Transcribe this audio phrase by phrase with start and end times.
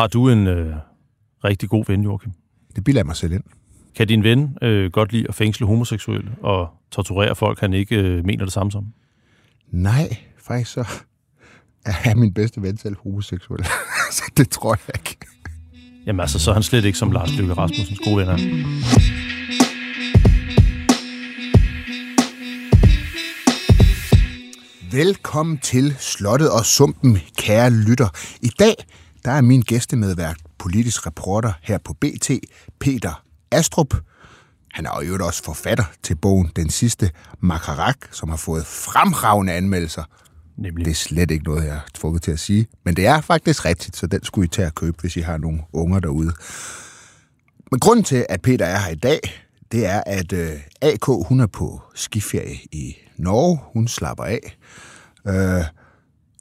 [0.00, 0.74] Har du en øh,
[1.44, 2.32] rigtig god ven, Joachim?
[2.76, 3.42] Det bilder jeg mig selv ind.
[3.96, 8.24] Kan din ven øh, godt lide at fængsle homoseksuelle og torturere folk, han ikke øh,
[8.24, 8.86] mener det samme som?
[9.70, 10.84] Nej, faktisk så
[12.04, 13.64] er min bedste ven selv homoseksuel.
[14.16, 15.26] så det tror jeg ikke.
[16.06, 18.36] Jamen altså, så er han slet ikke som Lars Løkke Rasmussens gode venner.
[24.92, 28.08] Velkommen til Slottet og Sumpen, kære lytter.
[28.42, 28.74] I dag
[29.24, 32.30] der er min gæstemedvært, politisk reporter her på BT,
[32.80, 33.94] Peter Astrup.
[34.72, 40.04] Han er jo også forfatter til bogen Den sidste Makarak, som har fået fremragende anmeldelser.
[40.56, 40.84] Nemlig.
[40.84, 42.66] Det er slet ikke noget, jeg er tvunget til at sige.
[42.84, 45.36] Men det er faktisk rigtigt, så den skulle I tage at købe, hvis I har
[45.36, 46.32] nogle unger derude.
[47.70, 49.20] Men grunden til, at Peter er her i dag,
[49.72, 50.50] det er, at øh,
[50.82, 53.58] AK hun er på skiferie i Norge.
[53.72, 54.56] Hun slapper af.
[55.28, 55.64] Øh,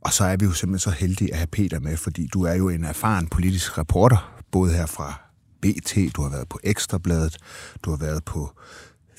[0.01, 2.53] og så er vi jo simpelthen så heldige at have Peter med, fordi du er
[2.53, 5.21] jo en erfaren politisk reporter, både her fra
[5.61, 7.37] BT, du har været på Ekstrabladet,
[7.83, 8.51] du har været på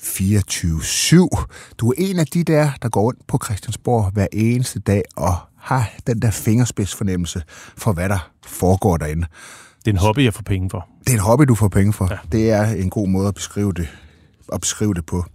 [0.01, 1.45] 24-7.
[1.77, 5.35] Du er en af de der, der går rundt på Christiansborg hver eneste dag og
[5.57, 7.43] har den der fingerspidsfornemmelse
[7.77, 9.27] for, hvad der foregår derinde.
[9.79, 10.87] Det er en hobby, jeg får penge for.
[10.99, 12.07] Det er en hobby, du får penge for.
[12.11, 12.17] Ja.
[12.31, 13.87] Det er en god måde at beskrive det,
[14.53, 15.25] at beskrive det på.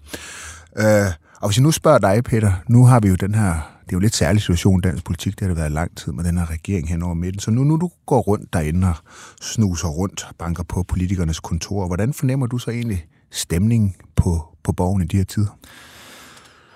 [0.76, 1.06] Øh,
[1.40, 3.96] og hvis jeg nu spørger dig, Peter, nu har vi jo den her, det er
[3.96, 6.38] jo lidt særlig situation i dansk politik, det har det været lang tid med den
[6.38, 7.40] her regering hen over midten.
[7.40, 8.94] Så nu, nu du går rundt derinde og
[9.40, 15.02] snuser rundt, banker på politikernes kontor, hvordan fornemmer du så egentlig stemningen på, på borgen
[15.02, 15.58] i de her tider?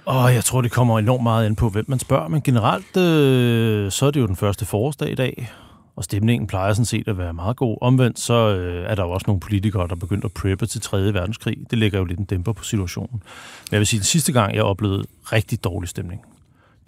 [0.05, 2.29] Og jeg tror, det kommer enormt meget ind på, hvem man spørger.
[2.29, 5.51] Men generelt, øh, så er det jo den første forårsdag i dag,
[5.97, 7.79] og stemningen plejer sådan set at være meget god.
[7.81, 11.15] Omvendt så øh, er der jo også nogle politikere, der begyndte at preppe til 3.
[11.15, 11.57] verdenskrig.
[11.71, 13.13] Det lægger jo lidt en dæmper på situationen.
[13.13, 16.21] Men jeg vil sige, at den sidste gang, jeg oplevede rigtig dårlig stemning,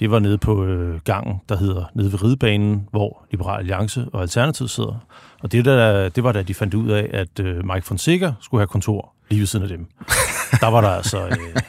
[0.00, 4.22] det var nede på øh, gangen, der hedder nede ved ridebanen, hvor Liberal Alliance og
[4.22, 5.06] Alternativ sidder.
[5.42, 8.60] Og det, der, det var da de fandt ud af, at øh, Mike Fonseca skulle
[8.60, 9.86] have kontor lige ved siden af dem.
[10.60, 11.26] Der var der altså...
[11.26, 11.36] Øh,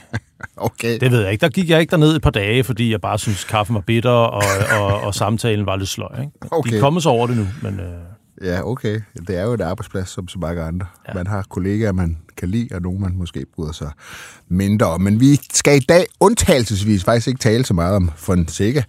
[0.58, 1.00] Okay.
[1.00, 1.42] det ved jeg ikke.
[1.42, 4.10] Der gik jeg ikke derned et par dage, fordi jeg bare synes kaffen var bitter,
[4.10, 4.44] og,
[4.80, 6.20] og, og samtalen var lidt sløj.
[6.22, 6.32] Ikke?
[6.52, 6.72] Okay.
[6.72, 7.86] De er kommet så over det nu, men øh,
[8.44, 9.02] Ja, okay.
[9.28, 10.88] Det er jo et arbejdsplads som så mange andre.
[11.08, 11.14] Ja.
[11.14, 13.92] Man har kollegaer, man kan lide, og nogen, man måske bryder sig
[14.48, 15.02] mindre om.
[15.02, 18.84] Men vi skal i dag undtagelsesvis faktisk ikke tale så meget om Fonseca.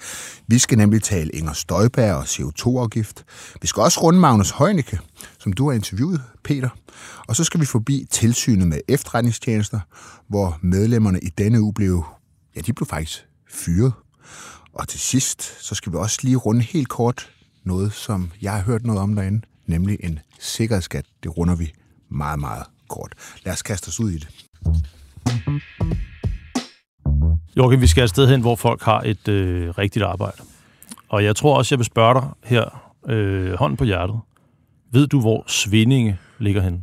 [0.47, 3.25] Vi skal nemlig tale Inger Støjberg og CO2-afgift.
[3.63, 4.99] Vi skal også runde Magnus Heunicke,
[5.39, 6.69] som du har interviewet, Peter.
[7.29, 9.81] Og så skal vi forbi tilsynet med efterretningstjenester,
[10.29, 12.05] hvor medlemmerne i denne uge blev,
[12.57, 13.93] ja, de blev faktisk fyret.
[14.73, 17.31] Og til sidst, så skal vi også lige runde helt kort
[17.65, 21.05] noget, som jeg har hørt noget om derinde, nemlig en sikkerhedsskat.
[21.23, 21.73] Det runder vi
[22.09, 23.13] meget, meget kort.
[23.45, 24.29] Lad os kaste os ud i det.
[27.57, 30.37] Jorgen, vi skal et sted hen, hvor folk har et øh, rigtigt arbejde.
[31.09, 34.17] Og jeg tror også, jeg vil spørge dig her, øh, hånden på hjertet.
[34.93, 36.83] Ved du, hvor Svindinge ligger henne?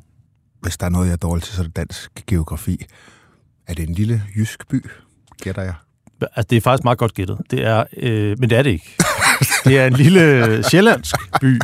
[0.62, 2.86] Hvis der er noget, jeg er dårlig til, så er det dansk geografi.
[3.68, 4.86] Er det en lille jysk by,
[5.42, 5.74] gætter jeg?
[6.22, 7.38] Altså, det er faktisk meget godt gættet.
[7.52, 8.96] Det er, øh, men det er det ikke.
[9.66, 11.60] Det er en lille sjællandsk by.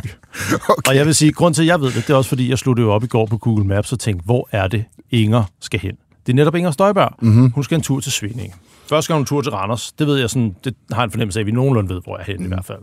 [0.54, 0.88] Okay.
[0.88, 2.58] Og jeg vil sige, grund til, at jeg ved det, det er også, fordi jeg
[2.58, 5.80] det jo op i går på Google Maps og tænkte, hvor er det, Inger skal
[5.80, 5.96] hen?
[6.26, 7.14] Det er netop Inger Støjberg.
[7.22, 7.50] Mm-hmm.
[7.50, 8.54] Hun skal en tur til Svindinge.
[8.88, 9.92] Først skal hun en tur til Randers.
[9.92, 12.16] Det ved jeg sådan, det har jeg en fornemmelse af, at vi nogenlunde ved, hvor
[12.16, 12.52] jeg er henne mm.
[12.52, 12.78] i hvert fald.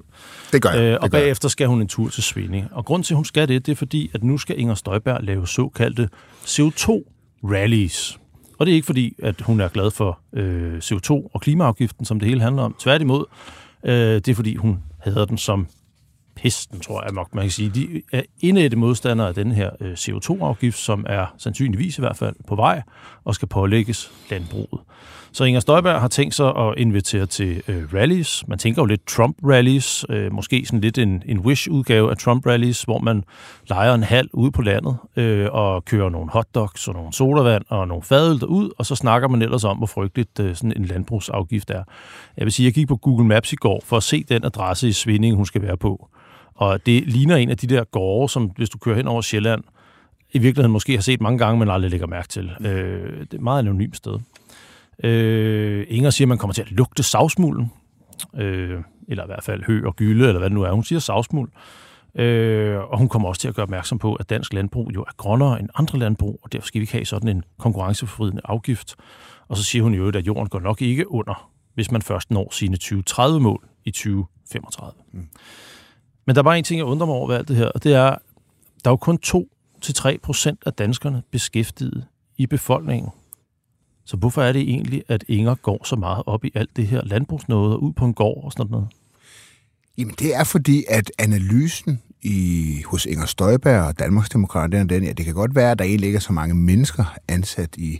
[0.53, 0.79] Det gør jeg.
[0.79, 1.23] Øh, det og gør jeg.
[1.23, 2.67] bagefter skal hun en tur til Svindinge.
[2.71, 5.23] Og grund til, at hun skal det, det er fordi, at nu skal Inger Støjberg
[5.23, 6.09] lave såkaldte
[6.45, 8.19] CO2-rallies.
[8.59, 12.19] Og det er ikke fordi, at hun er glad for øh, CO2 og klimaafgiften, som
[12.19, 12.75] det hele handler om.
[12.79, 13.25] Tværtimod,
[13.83, 15.67] øh, det er fordi, hun hader den som
[16.35, 17.69] pesten, tror jeg nok, man kan sige.
[17.69, 22.35] De er indætte modstandere af den her øh, CO2-afgift, som er sandsynligvis i hvert fald
[22.47, 22.81] på vej
[23.23, 24.79] og skal pålægges landbruget.
[25.35, 28.47] Så Inger Støjberg har tænkt sig at invitere til øh, rallies.
[28.47, 32.99] Man tænker jo lidt Trump-rallies, øh, måske sådan lidt en, en Wish-udgave af Trump-rallies, hvor
[32.99, 33.23] man
[33.69, 37.87] leger en halv ude på landet øh, og kører nogle hotdogs og nogle sodavand og
[37.87, 41.69] nogle fadøl ud, og så snakker man ellers om, hvor frygteligt øh, sådan en landbrugsafgift
[41.69, 41.83] er.
[42.37, 44.87] Jeg vil sige, jeg gik på Google Maps i går for at se den adresse
[44.87, 46.09] i Svinding, hun skal være på.
[46.55, 49.63] Og det ligner en af de der gårde, som hvis du kører hen over Sjælland,
[50.31, 52.51] i virkeligheden måske har set mange gange, men aldrig lægger mærke til.
[52.61, 54.19] Øh, det er et meget anonymt sted.
[55.03, 57.71] Øh, Inger siger, at man kommer til at lugte savsmulden.
[58.35, 60.71] Øh, eller i hvert fald hø og gylde, eller hvad det nu er.
[60.71, 61.51] Hun siger savsmuld.
[62.15, 65.11] Øh, og hun kommer også til at gøre opmærksom på, at dansk landbrug jo er
[65.17, 68.95] grønnere end andre landbrug, og derfor skal vi ikke have sådan en konkurrenceforvridende afgift.
[69.47, 72.47] Og så siger hun jo, at jorden går nok ikke under, hvis man først når
[72.51, 74.91] sine 2030-mål i 2035.
[75.11, 75.27] Mm.
[76.25, 77.83] Men der er bare en ting, jeg undrer mig over ved alt det her, og
[77.83, 78.09] det er,
[78.83, 79.19] der er jo kun
[79.85, 82.05] 2-3 procent af danskerne beskæftiget
[82.37, 83.09] i befolkningen.
[84.05, 87.01] Så hvorfor er det egentlig, at Inger går så meget op i alt det her
[87.03, 88.87] landbrugsnåde og ud på en gård og sådan noget?
[89.97, 95.25] Jamen, det er fordi, at analysen i, hos Inger Støjberg og Danmarksdemokraterne, den, ja, det
[95.25, 97.99] kan godt være, at der egentlig ikke er så mange mennesker ansat i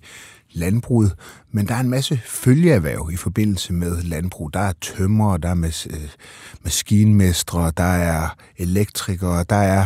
[0.56, 1.13] landbruget,
[1.52, 4.54] men der er en masse følgeerhverv i forbindelse med landbrug.
[4.54, 6.10] Der er tømmer, der er mas- øh,
[6.63, 9.86] maskinmestre, der er elektrikere, der er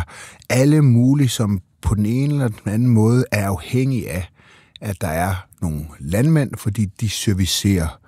[0.50, 4.28] alle mulige, som på den ene eller den anden måde er afhængige af,
[4.80, 7.98] at der er nogle landmænd, fordi de servicerer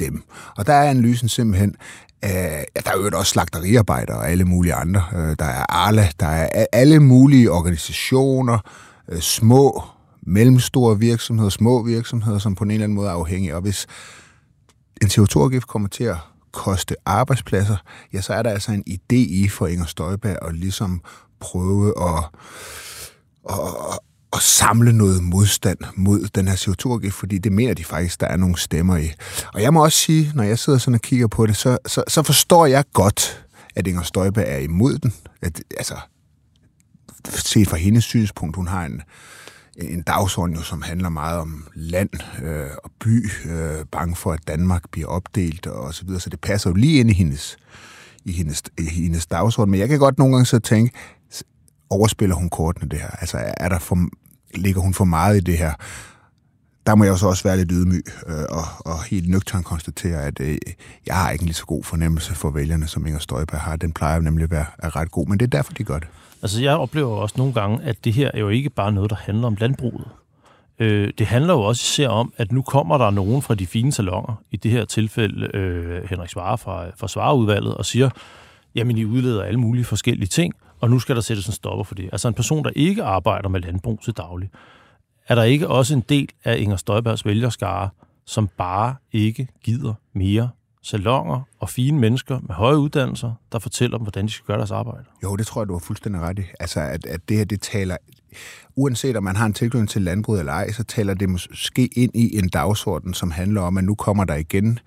[0.00, 0.22] dem.
[0.56, 1.74] Og der er analysen simpelthen,
[2.22, 5.04] ja, der er jo også slagteriarbejdere og alle mulige andre.
[5.14, 8.58] Øh, der er Arla, der er alle mulige organisationer,
[9.08, 9.82] øh, små,
[10.26, 13.56] mellemstore virksomheder, små virksomheder, som på en eller anden måde er afhængige.
[13.56, 13.86] Og hvis
[15.02, 16.16] en CO2-afgift kommer til at
[16.52, 17.76] koste arbejdspladser,
[18.12, 21.02] ja, så er der altså en idé i for Inger Støjberg at ligesom
[21.40, 22.24] prøve at,
[23.50, 23.58] at,
[24.32, 28.36] at samle noget modstand mod den her CO2-afgift, fordi det mener de faktisk, der er
[28.36, 29.12] nogle stemmer i.
[29.54, 32.04] Og jeg må også sige, når jeg sidder sådan og kigger på det, så, så,
[32.08, 33.46] så forstår jeg godt,
[33.76, 35.14] at Inger Støjberg er imod den.
[35.42, 35.96] At, altså,
[37.28, 39.02] set fra hendes synspunkt, hun har en,
[39.78, 42.10] en dagsorden, jo, som handler meget om land
[42.42, 46.40] øh, og by, øh, bange for, at Danmark bliver opdelt og så videre, så det
[46.40, 47.56] passer jo lige ind i hendes,
[48.24, 49.70] i hendes, i hendes dagsorden.
[49.70, 50.98] Men jeg kan godt nogle gange så tænke,
[51.90, 53.10] overspiller hun kortene det her?
[53.10, 53.98] Altså er der for,
[54.54, 55.72] ligger hun for meget i det her?
[56.86, 60.40] Der må jeg så også være lidt ydmyg øh, og, og helt nøgtern konstatere, at
[60.40, 60.58] øh,
[61.06, 63.76] jeg har ikke en lige så god fornemmelse for vælgerne, som Inger Støjberg har.
[63.76, 66.08] Den plejer nemlig at være er ret god, men det er derfor, de gør det.
[66.42, 69.16] Altså jeg oplever også nogle gange, at det her er jo ikke bare noget, der
[69.16, 70.08] handler om landbruget.
[70.78, 73.92] Øh, det handler jo også især om, at nu kommer der nogen fra de fine
[73.92, 78.10] salonger, i det her tilfælde øh, Henrik Svare fra, fra Svareudvalget, og siger,
[78.74, 81.94] jamen I udleder alle mulige forskellige ting, og nu skal der sættes en stopper for
[81.94, 82.08] det.
[82.12, 84.50] Altså en person, der ikke arbejder med landbrug til daglig,
[85.28, 87.88] er der ikke også en del af Inger Støjbergs vælgerskare,
[88.26, 90.48] som bare ikke gider mere
[90.82, 94.70] salonger og fine mennesker med høje uddannelser, der fortæller dem, hvordan de skal gøre deres
[94.70, 95.04] arbejde.
[95.22, 96.42] Jo, det tror jeg, du har fuldstændig ret i.
[96.60, 97.96] Altså, at, at det her, det taler,
[98.76, 102.10] uanset om man har en tilknytning til landbruget eller ej, så taler det måske ind
[102.14, 104.78] i en dagsorden, som handler om, at nu kommer der igen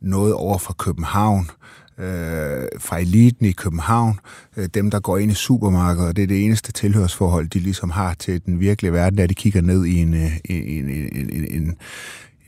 [0.00, 1.50] noget over fra København,
[1.98, 4.20] øh, fra eliten i København,
[4.56, 7.90] øh, dem, der går ind i supermarkedet, og det er det eneste tilhørsforhold, de ligesom
[7.90, 11.62] har til den virkelige verden, at de kigger ned i en, øh, en, en, en,
[11.62, 11.76] en,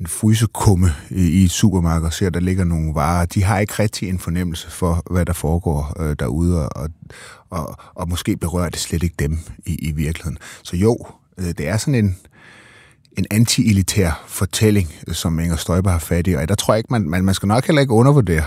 [0.00, 3.26] en frysekumme i et supermarked og ser, at der ligger nogle varer.
[3.26, 6.88] De har ikke rigtig en fornemmelse for, hvad der foregår øh, derude, og,
[7.50, 10.38] og, og måske berører det slet ikke dem i, i virkeligheden.
[10.62, 10.98] Så jo,
[11.38, 12.16] øh, det er sådan en,
[13.18, 16.92] en anti-elitær fortælling, øh, som Inger Støjberg har fat i, og der tror jeg ikke,
[16.92, 18.44] man, man, man skal nok heller ikke undervurdere,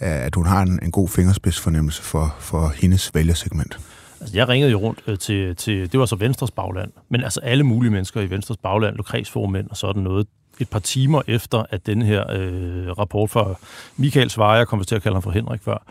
[0.00, 3.78] øh, at hun har en, en god fingerspidsfornemmelse for, for hendes vælgersegment.
[4.20, 7.40] Altså, jeg ringede jo rundt øh, til, til, det var så Venstres bagland, men altså
[7.40, 10.26] alle mulige mennesker i Venstres bagland, lokalsformænd og sådan noget,
[10.60, 13.54] et par timer efter, at den her øh, rapport fra
[13.96, 15.82] Michael Svarer, jeg kommer til at kalde ham for Henrik før,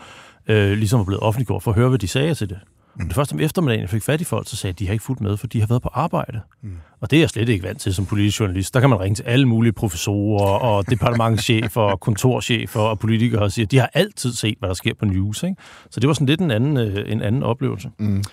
[0.48, 2.58] øh, ligesom er blevet offentliggjort, for at høre, hvad de sagde til det.
[2.98, 3.06] Mm.
[3.06, 5.04] Det første om eftermiddagen, jeg fik fat i folk, så sagde at de har ikke
[5.04, 6.40] fulgt med, for de har været på arbejde.
[6.62, 6.70] Mm.
[7.00, 8.74] Og det er jeg slet ikke vant til som politisk journalist.
[8.74, 13.52] Der kan man ringe til alle mulige professorer og departementchefer og kontorchefer og politikere og
[13.52, 15.42] sige, at de har altid set, hvad der sker på news.
[15.42, 15.56] Ikke?
[15.90, 17.90] Så det var sådan lidt en anden, øh, en anden oplevelse.
[17.98, 18.24] Mm.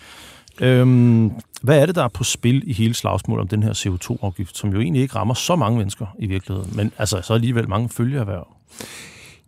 [0.61, 4.57] Øhm, hvad er det, der er på spil i hele slagsmålet om den her CO2-afgift,
[4.57, 7.89] som jo egentlig ikke rammer så mange mennesker i virkeligheden, men altså så alligevel mange
[7.89, 8.47] følgeerhverv?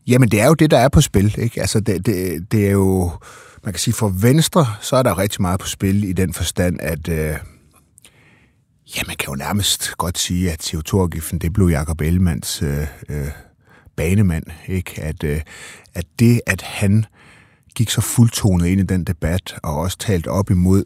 [0.08, 1.36] Jamen, det er jo det, der er på spil.
[1.38, 1.62] Ikke?
[1.62, 3.12] Altså, det, det, det er jo...
[3.64, 6.78] Man kan sige, for Venstre, så er der rigtig meget på spil i den forstand,
[6.82, 7.10] at...
[7.10, 7.36] Øh,
[8.96, 13.28] ja, man kan jo nærmest godt sige, at CO2-afgiften, det blev Jacob Ellemands øh, øh,
[13.96, 14.44] banemand.
[14.68, 15.02] Ikke?
[15.02, 15.42] At, øh,
[15.94, 17.06] at det, at han
[17.76, 20.84] gik så fuldtonet ind i den debat, og også talt op imod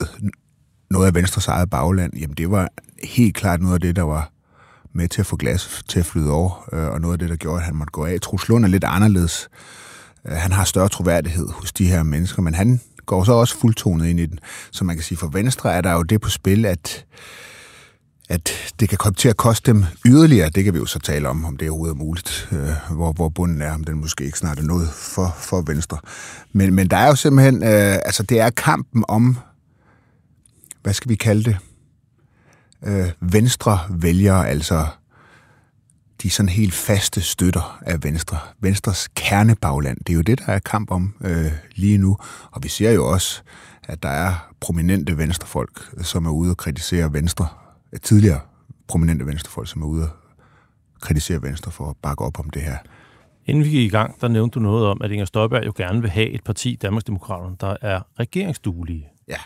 [0.89, 2.69] noget af Venstres eget bagland, jamen det var
[3.03, 4.31] helt klart noget af det, der var
[4.93, 7.35] med til at få glas til at flyde over, øh, og noget af det, der
[7.35, 8.21] gjorde, at han måtte gå af.
[8.21, 9.49] Truls Lund er lidt anderledes.
[10.27, 14.07] Øh, han har større troværdighed hos de her mennesker, men han går så også fuldtonet
[14.07, 14.39] ind i den.
[14.71, 17.05] Så man kan sige, for Venstre er der jo det på spil, at
[18.29, 20.49] at det kan komme til at koste dem yderligere.
[20.49, 23.29] Det kan vi jo så tale om, om det overhovedet er muligt, øh, hvor, hvor
[23.29, 25.97] bunden er, om den måske ikke snart er noget for, for Venstre.
[26.53, 29.37] Men, men der er jo simpelthen, øh, altså det er kampen om,
[30.83, 31.57] hvad skal vi kalde det,
[32.85, 34.87] øh, Venstre vælgere, altså
[36.21, 38.37] de sådan helt faste støtter af Venstre.
[38.61, 42.17] Venstres kernebagland, det er jo det, der er kamp om øh, lige nu.
[42.51, 43.41] Og vi ser jo også,
[43.83, 47.47] at der er prominente venstrefolk, som er ude og kritisere Venstre
[47.97, 48.39] tidligere
[48.87, 50.09] prominente venstrefolk, som er ude og
[51.01, 52.77] kritisere Venstre for at bakke op om det her.
[53.45, 56.01] Inden vi gik i gang, der nævnte du noget om, at Inger Støjberg jo gerne
[56.01, 59.07] vil have et parti, Danmarksdemokraterne, der er regeringsduelige.
[59.27, 59.37] Ja.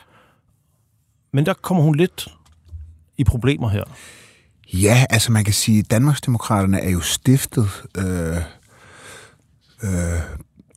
[1.33, 2.27] Men der kommer hun lidt
[3.17, 3.83] i problemer her.
[4.73, 8.37] Ja, altså man kan sige, at Danmarksdemokraterne er jo stiftet øh,
[9.83, 10.19] øh,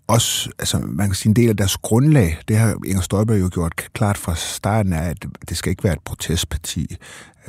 [0.06, 3.50] også, altså man kan sige, en del af deres grundlag, det har Inger Støjberg jo
[3.52, 6.96] gjort klart fra starten af, at det skal ikke være et protestparti.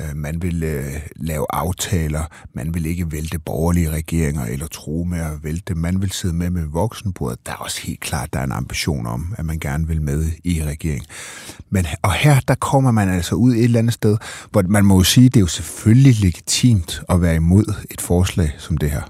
[0.00, 2.22] Øh, man vil øh, lave aftaler,
[2.54, 6.50] man vil ikke vælte borgerlige regeringer eller tro med at vælte Man vil sidde med
[6.50, 7.46] med voksenbordet.
[7.46, 10.24] Der er også helt klart, der er en ambition om, at man gerne vil med
[10.44, 11.04] i regering.
[11.70, 14.16] Men, og her, der kommer man altså ud et eller andet sted,
[14.50, 18.54] hvor man må jo sige, det er jo selvfølgelig legitimt at være imod et forslag
[18.58, 19.02] som det her.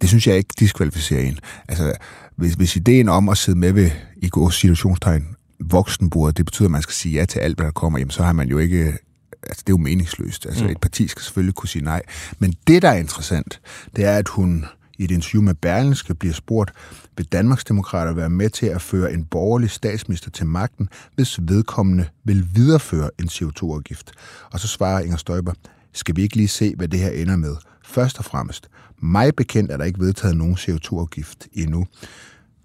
[0.00, 1.38] Det synes jeg ikke diskvalificerer en.
[1.68, 1.92] Altså,
[2.36, 5.26] hvis, hvis ideen om at sidde med ved, i går situationstegn,
[5.60, 8.22] voksenbordet, det betyder, at man skal sige ja til alt, hvad der kommer, jamen så
[8.22, 8.98] har man jo ikke
[9.42, 10.46] altså det er jo meningsløst.
[10.46, 10.70] Altså mm.
[10.70, 12.02] et parti skal selvfølgelig kunne sige nej.
[12.38, 13.60] Men det, der er interessant,
[13.96, 14.64] det er, at hun
[14.98, 16.72] i et interview med Berlingske bliver spurgt,
[17.16, 22.48] vil Danmarksdemokrater være med til at føre en borgerlig statsminister til magten, hvis vedkommende vil
[22.54, 24.12] videreføre en CO2-afgift?
[24.52, 25.52] Og så svarer Inger Støjber,
[25.92, 27.56] skal vi ikke lige se, hvad det her ender med?
[27.84, 28.68] Først og fremmest,
[28.98, 31.86] mig bekendt er der ikke vedtaget nogen CO2-afgift endnu.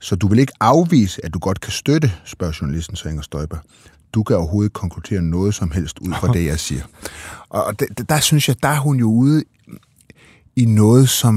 [0.06, 3.60] Så du vil ikke afvise, at du godt kan støtte, spørger journalisten så Inger Støjberg.
[4.14, 6.82] Du kan overhovedet konkludere noget som helst ud fra det, jeg siger.
[7.50, 9.44] Og der, der synes jeg, der er hun jo ude
[10.56, 11.36] i noget, som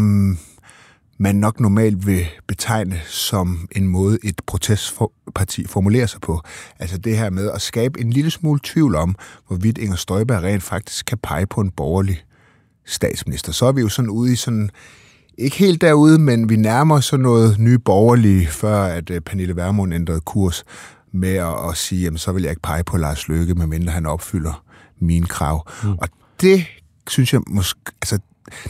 [1.19, 6.41] man nok normalt vil betegne som en måde, et protestparti formulerer sig på.
[6.79, 9.15] Altså det her med at skabe en lille smule tvivl om,
[9.47, 12.25] hvorvidt Inger Støjberg rent faktisk kan pege på en borgerlig
[12.87, 13.53] statsminister.
[13.53, 14.71] Så er vi jo sådan ude i sådan,
[15.39, 19.95] ikke helt derude, men vi nærmer så noget nye borgerlige, før at øh, Pernille Vermund
[19.95, 20.65] ændrede kurs
[21.13, 24.07] med at, at sige, jamen så vil jeg ikke pege på Lars Løkke, medmindre han
[24.07, 24.65] opfylder
[24.99, 25.69] mine krav.
[25.85, 25.91] Mm.
[25.91, 26.09] Og
[26.41, 26.65] det
[27.09, 28.19] synes jeg måske, altså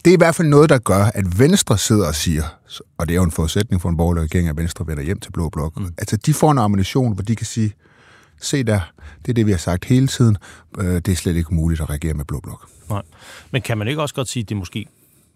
[0.04, 2.42] det er i hvert fald noget, der gør, at Venstre sidder og siger,
[2.98, 5.32] og det er jo en forudsætning for en borgerlig regering, at Venstre vender hjem til
[5.32, 5.80] Blå Blok.
[5.80, 5.86] Mm.
[5.98, 7.72] Altså, de får en ammunition, hvor de kan sige,
[8.40, 8.80] se der,
[9.22, 10.36] det er det, vi har sagt hele tiden,
[10.78, 12.68] øh, det er slet ikke muligt at regere med Blå Blok.
[12.90, 13.02] Nej.
[13.50, 14.86] Men kan man ikke også godt sige, at det måske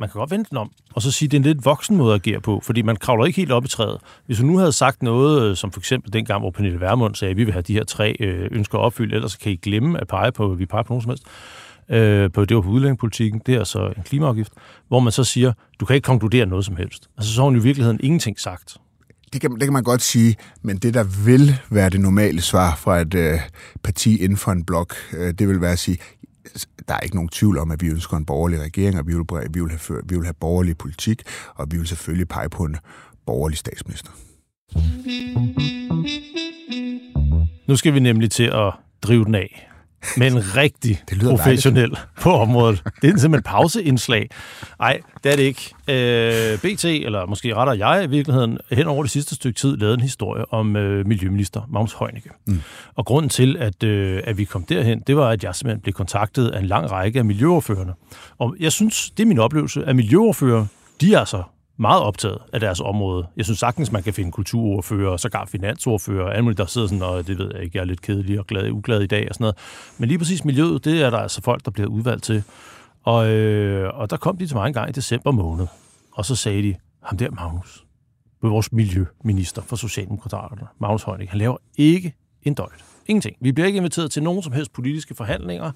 [0.02, 1.96] man kan godt vente den om, og så sige, at det er en lidt voksen
[1.96, 3.98] måde at agere på, fordi man kravler ikke helt op i træet.
[4.26, 7.30] Hvis hun nu havde sagt noget, øh, som for eksempel dengang, hvor Pernille Vermund sagde,
[7.30, 10.08] at vi vil have de her tre øh, ønsker opfyldt, ellers kan I glemme at
[10.08, 11.24] pege på, at vi peger på nogen som helst,
[11.88, 14.52] øh, på, det var på udlændingepolitikken, det er så en klimaafgift,
[14.88, 17.08] hvor man så siger, du kan ikke konkludere noget som helst.
[17.16, 18.76] Altså så har hun i virkeligheden ingenting sagt.
[19.32, 22.76] Det kan, det kan man godt sige, men det, der vil være det normale svar
[22.76, 23.38] fra et øh,
[23.82, 25.98] parti inden for en blok, øh, det vil være at sige,
[26.88, 29.24] der er ikke nogen tvivl om, at vi ønsker en borgerlig regering, og vi vil,
[29.50, 31.22] vi vil, have, vi vil have borgerlig politik,
[31.54, 32.76] og vi vil selvfølgelig pege på en
[33.26, 34.10] borgerlig statsminister.
[37.68, 38.72] Nu skal vi nemlig til at
[39.02, 39.71] drive den af
[40.16, 42.08] med en rigtig det professionel dejligt.
[42.20, 42.82] på området.
[43.02, 44.28] Det er simpelthen pauseindslag.
[44.78, 45.74] Nej, det er det ikke.
[45.88, 49.94] Øh, BT, eller måske retter jeg i virkeligheden, hen over det sidste stykke tid lavet
[49.94, 52.30] en historie om øh, miljøminister Magnus Heunicke.
[52.46, 52.62] Mm.
[52.94, 55.92] Og grunden til, at, øh, at vi kom derhen, det var, at jeg simpelthen blev
[55.92, 57.92] kontaktet af en lang række af miljøoverførende.
[58.38, 60.66] Og jeg synes, det er min oplevelse, at miljøoverfører,
[61.00, 61.42] de er altså
[61.82, 63.26] meget optaget af deres område.
[63.36, 67.26] Jeg synes sagtens, man kan finde kulturordfører, sågar finansordfører, alle mulige, der sidder sådan, og
[67.26, 69.42] det ved jeg ikke, jeg er lidt kedelig og glad, uglad i dag og sådan
[69.42, 69.56] noget.
[69.98, 72.42] Men lige præcis miljøet, det er der altså folk, der bliver udvalgt til.
[73.02, 75.66] Og, øh, og der kom de til mig en gang i december måned,
[76.12, 77.84] og så sagde de, ham der Magnus,
[78.42, 82.84] vores miljøminister for Socialdemokraterne, Magnus Heunicke, han laver ikke en døjt.
[83.06, 83.36] Ingenting.
[83.40, 85.72] Vi bliver ikke inviteret til nogen som helst politiske forhandlinger,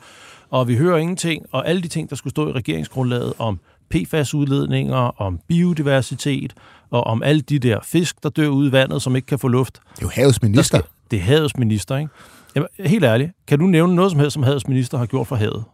[0.50, 5.20] og vi hører ingenting, og alle de ting, der skulle stå i regeringsgrundlaget om PFAS-udledninger,
[5.20, 6.54] om biodiversitet
[6.90, 9.48] og om alle de der fisk, der dør ud i vandet, som ikke kan få
[9.48, 9.74] luft.
[9.74, 10.78] Det er jo havets minister.
[10.78, 12.10] Skal, det er havets minister, ikke?
[12.56, 15.36] Jamen, helt ærligt, kan du nævne noget som helst, som havets minister har gjort for
[15.36, 15.64] havet?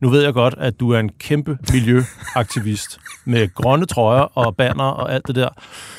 [0.00, 4.84] Nu ved jeg godt, at du er en kæmpe miljøaktivist med grønne trøjer og banner
[4.84, 5.48] og alt det der.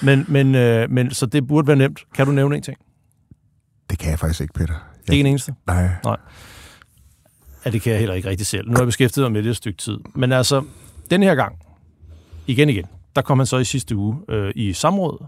[0.02, 2.00] Men, men, øh, men så det burde være nemt.
[2.16, 2.78] Kan du nævne en ting?
[3.90, 4.74] Det kan jeg faktisk ikke, Peter.
[5.08, 5.14] Jeg...
[5.14, 5.54] Ikke en eneste?
[5.68, 5.90] Nej.
[6.04, 6.18] Nej.
[7.66, 8.68] Ja, det kan jeg heller ikke rigtig selv.
[8.68, 9.98] Nu har jeg beskæftiget mig med det et stykke tid.
[10.16, 10.64] Men altså,
[11.14, 11.60] den her gang,
[12.48, 15.26] igen igen, der kom han så i sidste uge øh, i samråd,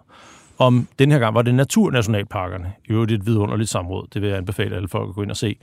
[0.57, 2.73] om den her gang var det naturnationalparkerne.
[2.85, 5.37] I øvrigt et vidunderligt samråd, det vil jeg anbefale alle folk at gå ind og
[5.37, 5.55] se.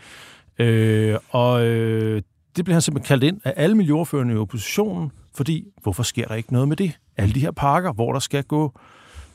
[0.59, 2.23] Øh, og øh,
[2.57, 6.35] det blev han simpelthen kaldt ind af alle miljøordførende i oppositionen, fordi hvorfor sker der
[6.35, 6.99] ikke noget med det?
[7.17, 8.79] Alle de her parker, hvor der skal gå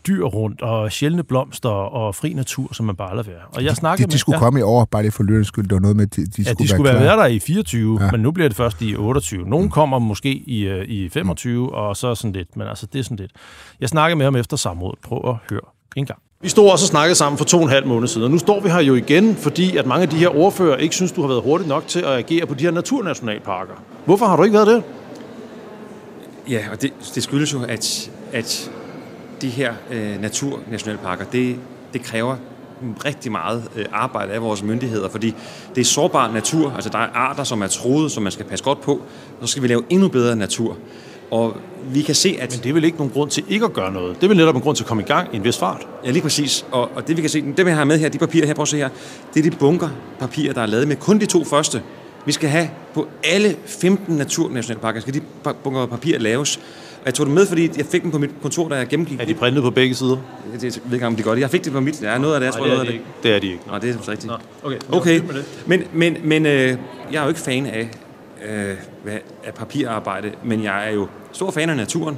[0.08, 3.42] dyr rundt, og sjældne blomster og fri natur, som man bare lader være.
[3.56, 5.48] Og jeg snakkede de, de, de skulle med, komme i år, bare lige for lyrens
[5.48, 5.64] skyld.
[5.64, 8.04] Det var noget med, de, de ja, skulle de skulle være, være der i 24,
[8.04, 8.12] ja.
[8.12, 9.50] men nu bliver det først i 28.
[9.50, 9.72] Nogle mm.
[9.72, 11.74] kommer måske i, øh, i 25, mm.
[11.74, 13.32] og så sådan lidt, men altså det er sådan lidt.
[13.82, 15.00] Jeg snakkede med ham efter samrådet.
[15.04, 15.62] Prøv at høre
[15.96, 16.20] en gang.
[16.42, 18.38] Vi stod også og snakkede sammen for to og en halv måned siden, og nu
[18.38, 21.22] står vi her jo igen, fordi at mange af de her ordfører ikke synes, du
[21.22, 23.74] har været hurtigt nok til at agere på de her naturnationalparker.
[24.06, 24.84] Hvorfor har du ikke været det?
[26.50, 28.72] Ja, og det, det skyldes jo, at, at
[29.42, 31.60] de her øh, naturnationalparker, det,
[31.94, 32.36] det kræver
[33.06, 35.36] rigtig meget øh, arbejde af vores myndigheder, fordi
[35.76, 38.66] det er sårbar natur, altså der er arter, som er troede, som man skal passe
[38.66, 39.02] godt på,
[39.42, 40.78] så skal vi lave endnu bedre natur.
[41.32, 41.58] Og
[41.94, 42.52] vi kan se, at...
[42.52, 44.16] Men det er vel ikke nogen grund til ikke at gøre noget.
[44.16, 45.88] Det er vel netop en grund til at komme i gang i en vis fart.
[46.06, 46.66] Ja, lige præcis.
[46.72, 48.62] Og, og det vi kan se, dem jeg har med her, de papirer her, prøv
[48.62, 48.90] at se her,
[49.34, 49.90] det er de bunker
[50.20, 51.82] papirer, der er lavet med kun de to første.
[52.26, 55.22] Vi skal have på alle 15 naturnationalparker, skal de
[55.64, 56.60] bunker papir laves.
[57.00, 59.20] Og jeg tog dem med, fordi jeg fik dem på mit kontor, da jeg gennemgik.
[59.22, 60.18] Er de printet på begge sider?
[60.54, 61.42] Det, det ved ikke, om de gør det.
[61.42, 62.02] Jeg fik det på mit.
[62.04, 62.94] Ja, noget af det, jeg tror, Nej, det er noget de af det.
[62.94, 63.06] ikke.
[63.24, 63.64] Det er de ikke.
[63.68, 64.26] Nej, det er rigtigt.
[64.32, 64.78] Nå, okay.
[64.92, 65.22] Okay,
[65.66, 66.78] men, men, men øh,
[67.12, 67.90] jeg er jo ikke fan af,
[68.50, 68.76] øh,
[69.46, 72.18] af papirarbejde, men jeg er jo stor fan af naturen.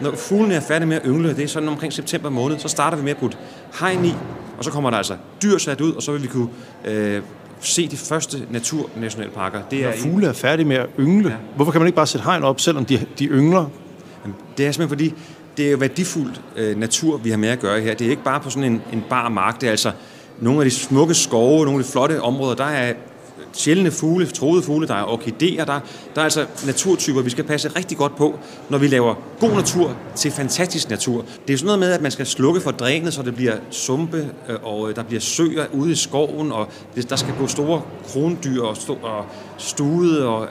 [0.00, 2.96] Når fuglene er færdige med at yngle, det er sådan omkring september måned, så starter
[2.96, 3.36] vi med at putte
[3.80, 4.14] hegn i,
[4.58, 6.48] og så kommer der altså dyr sat ud, og så vil vi kunne
[6.84, 7.22] øh,
[7.60, 9.60] se de første naturnationalparker.
[9.70, 11.34] Det er Når fugle er færdige med at yngle, ja.
[11.56, 13.66] hvorfor kan man ikke bare sætte hegn op, selvom de, de yngler?
[14.26, 15.22] Jamen, Det er simpelthen fordi,
[15.56, 17.94] det er jo værdifuld øh, natur, vi har med at gøre her.
[17.94, 19.60] Det er ikke bare på sådan en, en bar mark.
[19.60, 19.92] Det er altså
[20.40, 22.54] nogle af de smukke skove, nogle af de flotte områder.
[22.54, 22.92] Der er
[23.52, 25.64] sjældne fugle, troede fugle, der er orkideer.
[25.64, 25.80] Der,
[26.14, 28.38] der er altså naturtyper, vi skal passe rigtig godt på,
[28.70, 31.24] når vi laver god natur til fantastisk natur.
[31.48, 34.28] Det er sådan noget med, at man skal slukke for drænet, så det bliver sumpe,
[34.48, 37.82] øh, og øh, der bliver søer ude i skoven, og det- der skal gå store
[38.08, 39.24] krondyr og, stå, og
[39.58, 40.48] stude og øh,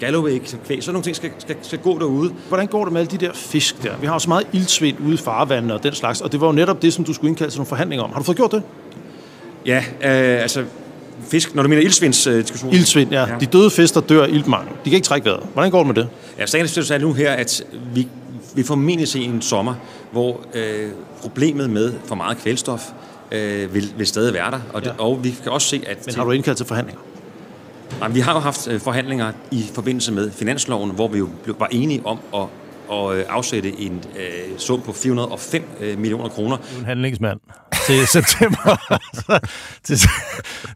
[0.00, 0.82] Galloway kvæg.
[0.82, 2.32] Sådan nogle ting skal, skal, skal gå derude.
[2.48, 3.96] Hvordan går det med alle de der fisk der?
[4.00, 6.46] Vi har jo så meget ildsvind ude i farvandene og den slags, og det var
[6.46, 8.10] jo netop det, som du skulle indkalde til nogle forhandlinger om.
[8.12, 8.62] Har du fået gjort det?
[9.66, 10.64] Ja, øh, altså
[11.28, 12.72] fisk, når du mener ildsvindsdiskussion.
[12.72, 13.20] Ildsvind, ja.
[13.20, 13.38] ja.
[13.40, 14.68] De døde fisk, der dør iltmangel.
[14.84, 15.42] De kan ikke trække vejret.
[15.52, 16.08] Hvordan går det med det?
[16.38, 17.62] Ja, sagen er nu her, at
[17.94, 18.08] vi,
[18.54, 19.74] vi formentlig se en sommer,
[20.12, 22.82] hvor øh, problemet med for meget kvælstof
[23.32, 24.60] øh, vil, vil stadig være der.
[24.72, 25.04] Og, det, Ja.
[25.04, 26.06] og vi kan også se, at...
[26.06, 27.00] Men har du indkaldt til forhandlinger?
[28.00, 31.56] Nej, vi har jo haft øh, forhandlinger i forbindelse med finansloven, hvor vi jo blev,
[31.58, 32.46] var enige om at,
[32.92, 36.56] at øh, afsætte en øh, sum på 405 øh, millioner kroner.
[36.56, 37.40] Du er en handlingsmand.
[37.86, 38.76] Til september,
[39.84, 39.98] til,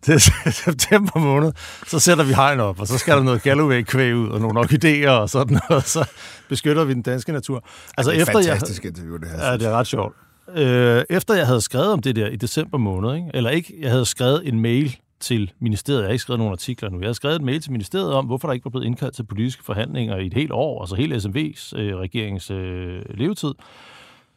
[0.02, 0.20] til
[0.52, 1.52] september måned,
[1.86, 5.10] så sætter vi hegn op, og så skal der noget Galloway-kvæg ud, og nogle orkideer
[5.10, 6.04] og sådan noget, og så
[6.48, 7.64] beskytter vi den danske natur.
[7.96, 9.46] Altså, Det er efter jeg, fantastisk interview, det her.
[9.46, 10.14] Ja, det er ret sjovt.
[10.56, 13.26] Øh, efter jeg havde skrevet om det der i december måned, ikke?
[13.34, 16.90] eller ikke, jeg havde skrevet en mail til ministeriet, jeg har ikke skrevet nogen artikler
[16.90, 19.14] nu, jeg havde skrevet en mail til ministeriet om, hvorfor der ikke var blevet indkaldt
[19.14, 23.54] til politiske forhandlinger i et helt år, altså hele SMV's øh, regerings øh, levetid,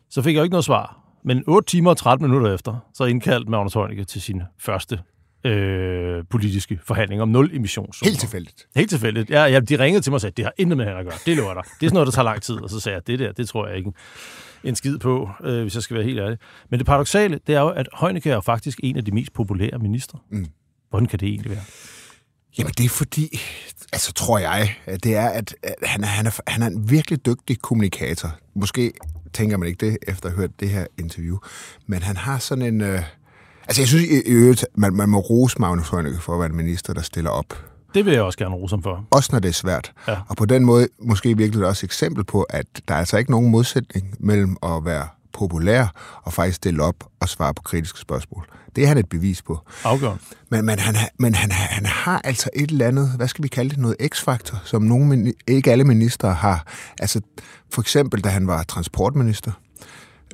[0.10, 0.98] så fik jeg jo ikke noget svar.
[1.24, 5.00] Men 8 timer og 13 minutter efter, så indkaldte Magnus Heunicke til sin første
[5.44, 8.00] øh, politiske forhandling om nul emissions.
[8.00, 8.68] Helt tilfældigt.
[8.76, 9.30] Helt tilfældigt.
[9.30, 11.16] Ja, ja, de ringede til mig og sagde, det har intet med hende at gøre.
[11.26, 11.64] Det lover dig.
[11.64, 12.56] Det er sådan noget, der tager lang tid.
[12.56, 13.92] Og så sagde jeg, det der, det tror jeg ikke
[14.64, 16.38] en skid på, øh, hvis jeg skal være helt ærlig.
[16.70, 19.80] Men det paradoxale, det er jo, at Heunicke er faktisk en af de mest populære
[19.80, 20.20] ministre.
[20.30, 20.46] Mm.
[20.92, 21.64] Hvordan kan det egentlig være?
[22.58, 23.42] Jamen, det er fordi,
[23.94, 27.62] altså tror jeg, det er, at, han, er, han, er, han er en virkelig dygtig
[27.62, 28.36] kommunikator.
[28.54, 28.94] Måske
[29.34, 31.38] tænker man ikke det, efter at have hørt det her interview.
[31.88, 32.82] Men han har sådan en...
[32.82, 33.02] Øh,
[33.68, 36.50] altså, jeg synes i, i øvrigt, man, man må rose Magnus Heunicke for at være
[36.50, 37.66] en minister, der stiller op.
[37.94, 39.08] Det vil jeg også gerne rose ham for.
[39.12, 39.94] Også når det er svært.
[40.08, 40.18] Ja.
[40.28, 43.32] Og på den måde måske virkelig også et eksempel på, at der er altså ikke
[43.32, 48.48] nogen modsætning mellem at være populær og faktisk stille op og svare på kritiske spørgsmål.
[48.76, 49.60] Det er han et bevis på.
[49.84, 50.24] Afgørende.
[50.50, 53.48] Men, men, han, har- men han, han har altså et eller andet, hvad skal vi
[53.48, 56.66] kalde det, noget x-faktor, som nogle, mini- ikke alle ministre har.
[57.00, 57.22] Altså
[57.74, 59.52] for eksempel, da han var transportminister,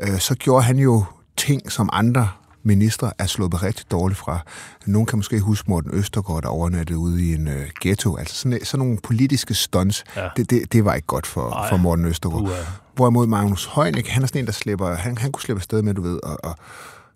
[0.01, 1.05] øh, så gjorde han jo
[1.37, 2.29] ting, som andre
[2.63, 4.39] ministre er sluppet rigtig dårligt fra.
[4.85, 8.15] Nogen kan måske huske Morten Østergaard, der overnattede ude i en øh, ghetto.
[8.17, 10.29] Altså sådan, sådan nogle politiske stunts, Ja.
[10.37, 11.69] det, det, det var ikke godt for, Ej.
[11.69, 12.41] for Morten Østergaard.
[12.43, 12.53] Uha.
[12.95, 15.93] Hvorimod Magnus Heunicke, han er sådan en, der slipper, han, han kunne slippe afsted med,
[15.93, 16.55] du ved, at, at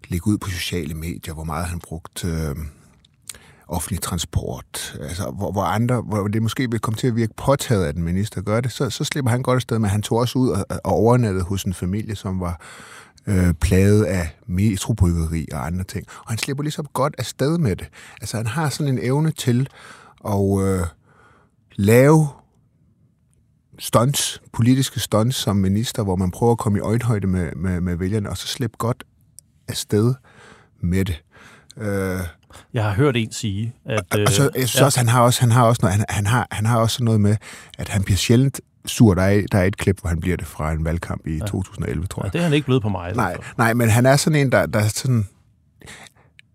[0.08, 2.56] lægge ud på sociale medier, hvor meget han brugte øh,
[3.68, 7.86] offentlig transport, altså hvor, hvor andre, hvor det måske vil komme til at virke påtaget,
[7.86, 10.40] at en minister gør det, så, så slipper han godt afsted med, han tog også
[10.40, 12.62] ud og, og overnattede hos en familie, som var
[13.28, 16.06] øh, plaget af metrobryggeri og andre ting.
[16.20, 17.90] Og han slipper ligesom godt afsted med det.
[18.22, 19.68] Altså han har sådan en evne til
[20.28, 20.88] at øh,
[21.76, 22.28] lave
[23.80, 27.96] stunts, politiske stunts som minister, hvor man prøver at komme i øjenhøjde med, med, med
[27.96, 29.04] vælgerne, og så slippe godt
[29.68, 30.14] afsted
[30.84, 31.24] med det.
[31.78, 32.20] Øh,
[32.74, 34.04] Jeg har hørt en sige, at...
[34.28, 34.80] og så, jeg synes ja.
[34.80, 34.86] ja.
[34.86, 37.22] også, han har også, han har også noget, han, han, har, han har også noget
[37.22, 37.36] med,
[37.78, 39.14] at han bliver sjældent sur.
[39.14, 41.46] Der er, der er et klip, hvor han bliver det fra en valgkamp i ja.
[41.46, 42.34] 2011, tror Ja, jeg.
[42.34, 43.14] det er han ikke blevet på mig.
[43.16, 45.28] Nej, nej, men han er sådan en, der, der er sådan...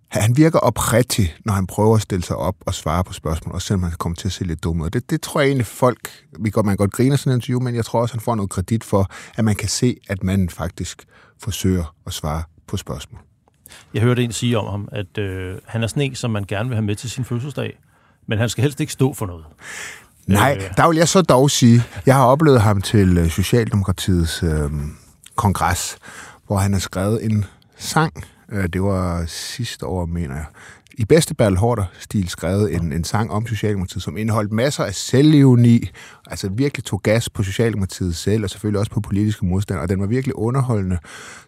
[0.08, 3.66] Han virker oprigtig, når han prøver at stille sig op og svare på spørgsmål, også
[3.66, 4.90] selvom han kommer til at se lidt dum ud.
[4.90, 7.74] Det, det tror jeg egentlig folk, vi godt, man godt griner sådan en interview, men
[7.74, 11.04] jeg tror også, han får noget kredit for, at man kan se, at manden faktisk
[11.42, 13.20] forsøger at svare på spørgsmål.
[13.94, 16.76] Jeg hørte en sige om ham, at øh, han er en, som man gerne vil
[16.76, 17.78] have med til sin fødselsdag,
[18.28, 19.44] men han skal helst ikke stå for noget.
[20.26, 20.76] Nej, Øh.
[20.76, 24.70] der vil jeg så dog sige, jeg har oplevet ham til øh, Socialdemokratiets øh,
[25.36, 25.98] kongres,
[26.46, 27.44] hvor han har skrevet en
[27.76, 30.44] sang, øh, det var sidste år, mener jeg,
[30.98, 35.90] i bedste Bertel Hårder-stil skrevet en, en sang om Socialdemokratiet, som indeholdt masser af selvivni,
[36.26, 40.00] altså virkelig tog gas på Socialdemokratiet selv, og selvfølgelig også på politiske modstandere, og den
[40.00, 40.98] var virkelig underholdende.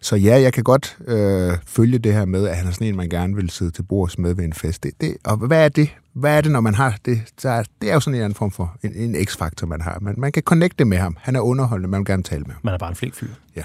[0.01, 2.95] Så ja, jeg kan godt øh, følge det her med, at han er sådan en,
[2.95, 4.83] man gerne vil sidde til bords med ved en fest.
[4.83, 5.89] Det, det, og hvad er det?
[6.13, 7.21] Hvad er det, når man har det?
[7.37, 9.99] Så er, det er jo sådan en anden form for en, en x-faktor, man har.
[10.01, 11.17] Man, man kan connecte med ham.
[11.19, 12.61] Han er underholdende, man vil gerne tale med ham.
[12.63, 13.27] Man er bare en flink fyr.
[13.55, 13.63] Ja.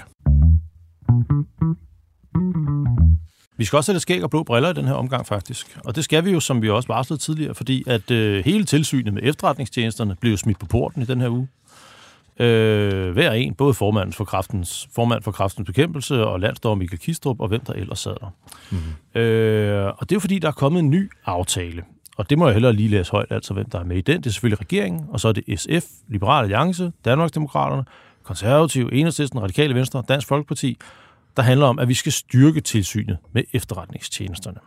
[3.57, 5.77] Vi skal også have skæg og blå briller i den her omgang, faktisk.
[5.85, 9.13] Og det skal vi jo, som vi også varslede tidligere, fordi at øh, hele tilsynet
[9.13, 11.47] med efterretningstjenesterne blev smidt på porten i den her uge.
[12.39, 17.41] Øh, hver en, både formand for, kraftens, formand for kraftens bekæmpelse og landsdommer Michael Kistrup
[17.41, 18.33] og hvem der ellers sad der.
[18.71, 19.21] Mm-hmm.
[19.21, 21.83] Øh, og det er jo fordi, der er kommet en ny aftale.
[22.17, 24.17] Og det må jeg hellere lige læse højt, altså hvem der er med i den.
[24.17, 27.85] Det er selvfølgelig regeringen, og så er det SF, Liberal Alliance, Danmarksdemokraterne,
[28.23, 30.77] Konservative, Enhedslisten, Radikale Venstre, Dansk Folkeparti,
[31.37, 34.57] der handler om, at vi skal styrke tilsynet med efterretningstjenesterne.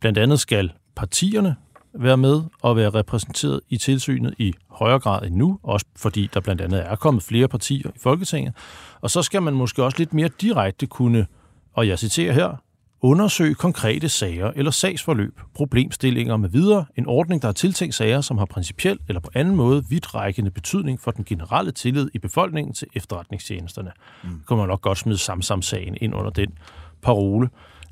[0.00, 1.56] Blandt andet skal partierne
[1.94, 6.40] være med og være repræsenteret i tilsynet i højere grad end nu, også fordi der
[6.40, 8.54] blandt andet er kommet flere partier i Folketinget.
[9.00, 11.26] Og så skal man måske også lidt mere direkte kunne,
[11.72, 12.62] og jeg citerer her,
[13.02, 18.38] undersøge konkrete sager eller sagsforløb, problemstillinger med videre, en ordning, der er tiltænkt sager, som
[18.38, 22.88] har principiel eller på anden måde vidtrækkende betydning for den generelle tillid i befolkningen til
[22.94, 23.90] efterretningstjenesterne.
[24.24, 24.30] Mm.
[24.30, 26.52] Det kunne man nok godt smide Samsam-sagen ind under den
[27.02, 27.48] parole.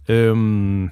[0.08, 0.90] Øhm,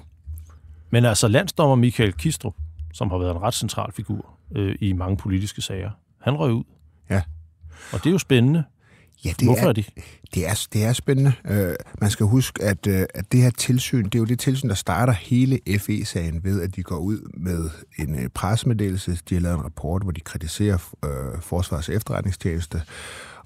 [0.89, 2.55] men altså landsdommer Michael Kistrup,
[2.93, 6.63] som har været en ret central figur øh, i mange politiske sager, han røg ud.
[7.09, 7.21] Ja.
[7.93, 8.63] Og det er jo spændende.
[9.25, 9.89] Ja, det Hvorfor er, er det?
[10.33, 11.33] Det er, det er spændende.
[11.49, 14.69] Uh, man skal huske, at, uh, at det her tilsyn, det er jo det tilsyn,
[14.69, 19.19] der starter hele FE-sagen ved, at de går ud med en uh, pressemeddelelse.
[19.29, 22.81] De har lavet en rapport, hvor de kritiserer uh, Forsvars efterretningstjeneste.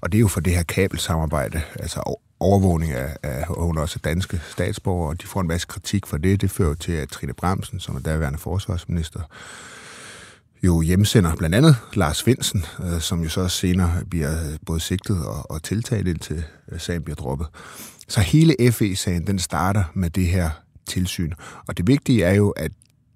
[0.00, 4.40] Og det er jo for det her kabelsamarbejde, altså overvågning af, af under også danske
[4.50, 6.40] statsborgere, og de får en masse kritik for det.
[6.40, 9.20] Det fører til, at Trine Bremsen, som er derværende forsvarsminister,
[10.62, 15.26] jo hjemsender blandt andet Lars Finsen, øh, som jo så senere bliver øh, både sigtet
[15.26, 17.46] og, og tiltalt indtil øh, sagen bliver droppet.
[18.08, 20.50] Så hele FE-sagen, den starter med det her
[20.86, 21.32] tilsyn.
[21.68, 22.72] Og det vigtige er jo, at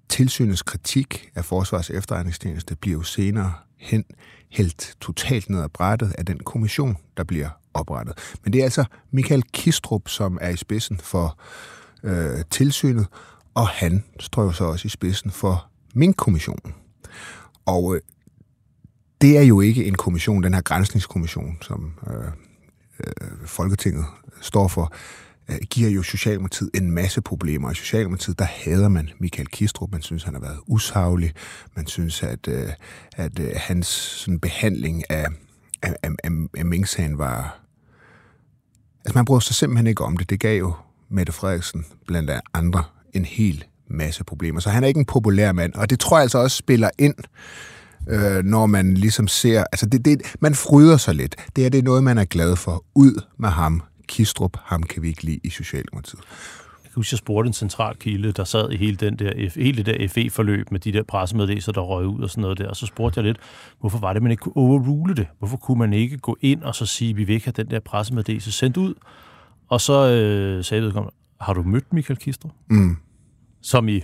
[0.09, 4.03] tilsynets kritik af Forsvars efterretningstjeneste bliver jo senere hen
[4.51, 8.17] helt totalt ned ad brættet af den kommission, der bliver oprettet.
[8.43, 11.39] Men det er altså Michael Kistrup, som er i spidsen for
[12.03, 13.07] øh, tilsynet,
[13.53, 16.73] og han står jo så også i spidsen for Mink-kommissionen.
[17.67, 18.01] Og øh,
[19.21, 22.31] det er jo ikke en kommission, den her grænsningskommission, som øh,
[22.99, 24.05] øh, Folketinget
[24.41, 24.93] står for,
[25.49, 27.71] øh, giver jo Socialdemokratiet en masse problemer.
[27.71, 29.91] I Socialdemokratiet, der hader man Michael Kistrup.
[29.91, 31.33] Man synes, han har været usaglig.
[31.75, 32.69] Man synes, at, øh,
[33.15, 35.27] at øh, hans sådan, behandling af,
[35.81, 37.59] af, af, af Mink-sagen var...
[39.05, 40.29] Altså, man bryder sig simpelthen ikke om det.
[40.29, 40.73] Det gav jo
[41.09, 44.59] Mette Frederiksen blandt andre en hel masse problemer.
[44.59, 47.15] Så han er ikke en populær mand, og det tror jeg altså også spiller ind,
[48.09, 49.63] øh, når man ligesom ser...
[49.71, 51.35] Altså, det, det, man fryder sig lidt.
[51.55, 52.83] Det er det er noget, man er glad for.
[52.95, 53.83] Ud med ham.
[54.07, 56.21] Kistrup, ham kan vi ikke lide i Socialdemokratiet.
[56.95, 60.07] Huske, jeg spurgte en central kilde, der sad i hele, den der, hele det der
[60.07, 62.67] FE-forløb med de der pressemeddelelser, der røg ud og sådan noget der.
[62.67, 63.37] Og så spurgte jeg lidt,
[63.79, 65.27] hvorfor var det, man ikke kunne overrule det?
[65.39, 67.79] Hvorfor kunne man ikke gå ind og så sige, vi vil ikke have den der
[67.79, 68.93] pressemeddelelse sendt ud?
[69.69, 72.51] Og så øh, sagde vedkommende, har du mødt Michael Kistrup?
[72.69, 72.97] Mm
[73.61, 74.03] som i,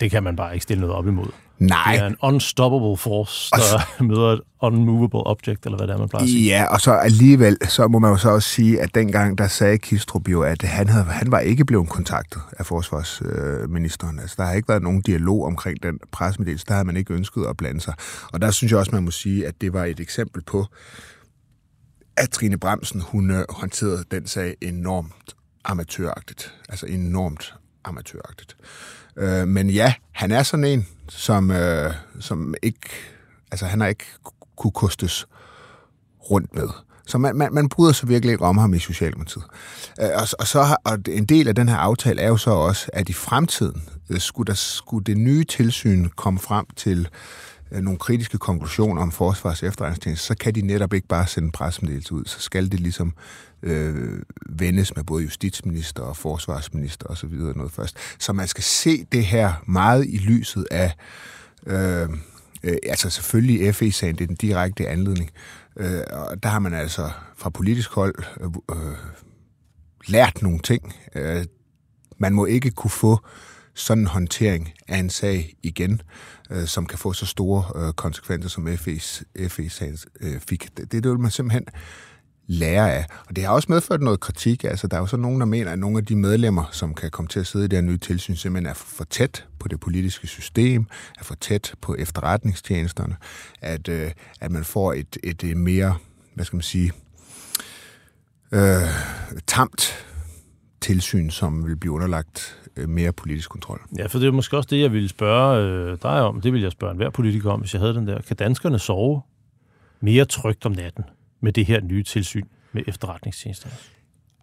[0.00, 1.26] det kan man bare ikke stille noget op imod.
[1.58, 1.92] Nej.
[1.92, 5.98] Det er en unstoppable force, der så, møder et unmovable object, eller hvad det er,
[5.98, 6.46] man plejer at sige.
[6.46, 9.78] Ja, og så alligevel, så må man jo så også sige, at dengang, der sagde
[9.78, 14.18] Kistrup jo, at han, havde, han var ikke blevet kontaktet af forsvarsministeren.
[14.18, 16.66] Altså, der har ikke været nogen dialog omkring den pressemeddelelse.
[16.66, 17.94] Der havde man ikke ønsket at blande sig.
[18.32, 20.66] Og der synes jeg også, man må sige, at det var et eksempel på,
[22.16, 25.34] at Trine Bremsen, hun øh, håndterede den sag enormt
[25.64, 26.54] amatøragtigt.
[26.68, 27.54] Altså enormt
[27.86, 28.56] amatøragtigt.
[29.16, 32.90] Øh, men ja, han er sådan en, som, øh, som ikke,
[33.50, 34.04] altså han har ikke
[34.56, 35.26] kunne kostes
[36.30, 36.68] rundt med.
[37.06, 39.44] Så man, man, man bryder sig virkelig ikke om ham i Socialdemokratiet.
[40.00, 42.50] Øh, og, og, så har, og en del af den her aftale er jo så
[42.50, 47.06] også, at i fremtiden øh, skulle, der, skulle det nye tilsyn komme frem til øh,
[47.72, 51.52] Øh, nogle kritiske konklusioner om forsvars efterretningstjeneste, så kan de netop ikke bare sende en
[51.52, 52.24] pressemeddelelse ud.
[52.24, 53.14] Så skal det ligesom
[53.62, 57.32] øh, vendes med både justitsminister og forsvarsminister osv.
[57.32, 57.96] noget først.
[58.18, 60.92] Så man skal se det her meget i lyset af,
[61.66, 62.08] øh,
[62.62, 65.30] øh, altså selvfølgelig FE-sagen, det er den direkte anledning,
[65.76, 68.96] øh, og der har man altså fra politisk hold øh, øh,
[70.06, 70.94] lært nogle ting.
[71.14, 71.44] Øh,
[72.18, 73.18] man må ikke kunne få
[73.74, 76.00] sådan en håndtering af en sag igen, øh,
[76.50, 78.68] Øh, som kan få så store øh, konsekvenser, som
[79.48, 80.68] FE-sagen øh, fik.
[80.76, 81.66] Det, det vil man simpelthen
[82.46, 83.06] lære af.
[83.28, 84.64] Og det har også medført noget kritik.
[84.64, 87.10] Altså, der er jo så nogen, der mener, at nogle af de medlemmer, som kan
[87.10, 89.80] komme til at sidde i det her nye tilsyn, simpelthen er for tæt på det
[89.80, 90.86] politiske system,
[91.18, 93.16] er for tæt på efterretningstjenesterne,
[93.60, 95.96] at, øh, at man får et, et, et mere,
[96.34, 96.92] hvad skal man sige,
[98.52, 98.82] øh,
[99.46, 100.06] tamt
[100.86, 103.82] tilsyn, som vil blive underlagt øh, mere politisk kontrol.
[103.98, 106.40] Ja, for det er måske også det, jeg ville spørge øh, dig om.
[106.40, 108.22] Det ville jeg spørge enhver politiker om, hvis jeg havde den der.
[108.22, 109.22] Kan danskerne sove
[110.00, 111.04] mere trygt om natten
[111.40, 113.68] med det her nye tilsyn med efterretningstjenester?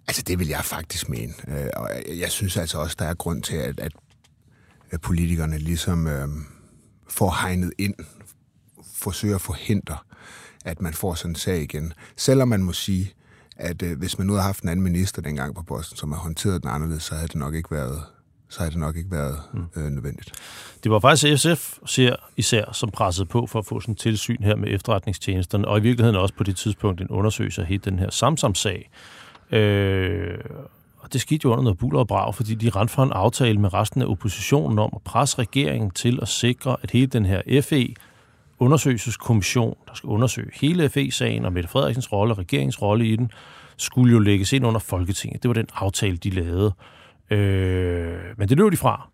[0.08, 1.34] Altså, det vil jeg faktisk mene.
[1.47, 3.79] Øh, og jeg synes altså også, der er grund til, at,
[4.91, 6.27] at politikerne ligesom øh,
[7.10, 7.95] får hegnet ind,
[8.95, 9.97] forsøger at forhindre,
[10.65, 11.93] at man får sådan en sag igen.
[12.17, 13.13] Selvom man må sige,
[13.57, 16.19] at øh, hvis man nu havde haft en anden minister dengang på posten, som har
[16.19, 18.03] håndteret den anderledes, så havde det nok ikke været
[18.53, 19.65] så havde det nok ikke været mm.
[19.75, 20.31] øh, nødvendigt.
[20.83, 24.43] Det var faktisk SF ser især, som pressede på for at få sådan en tilsyn
[24.43, 27.99] her med efterretningstjenesterne, og i virkeligheden også på det tidspunkt en undersøgelse af hele den
[27.99, 28.89] her Samsam-sag.
[29.51, 30.37] Øh,
[30.97, 33.59] og det skete jo under noget buller og brag, fordi de rendte for en aftale
[33.59, 37.61] med resten af oppositionen om at presse regeringen til at sikre, at hele den her
[37.61, 37.93] FE
[38.59, 43.31] undersøgelseskommission, der skal undersøge hele FE-sagen og Mette Frederiksens rolle og regeringens rolle i den,
[43.77, 45.43] skulle jo lægges ind under Folketinget.
[45.43, 46.73] Det var den aftale, de lavede.
[47.29, 49.09] Øh, men det løb de fra,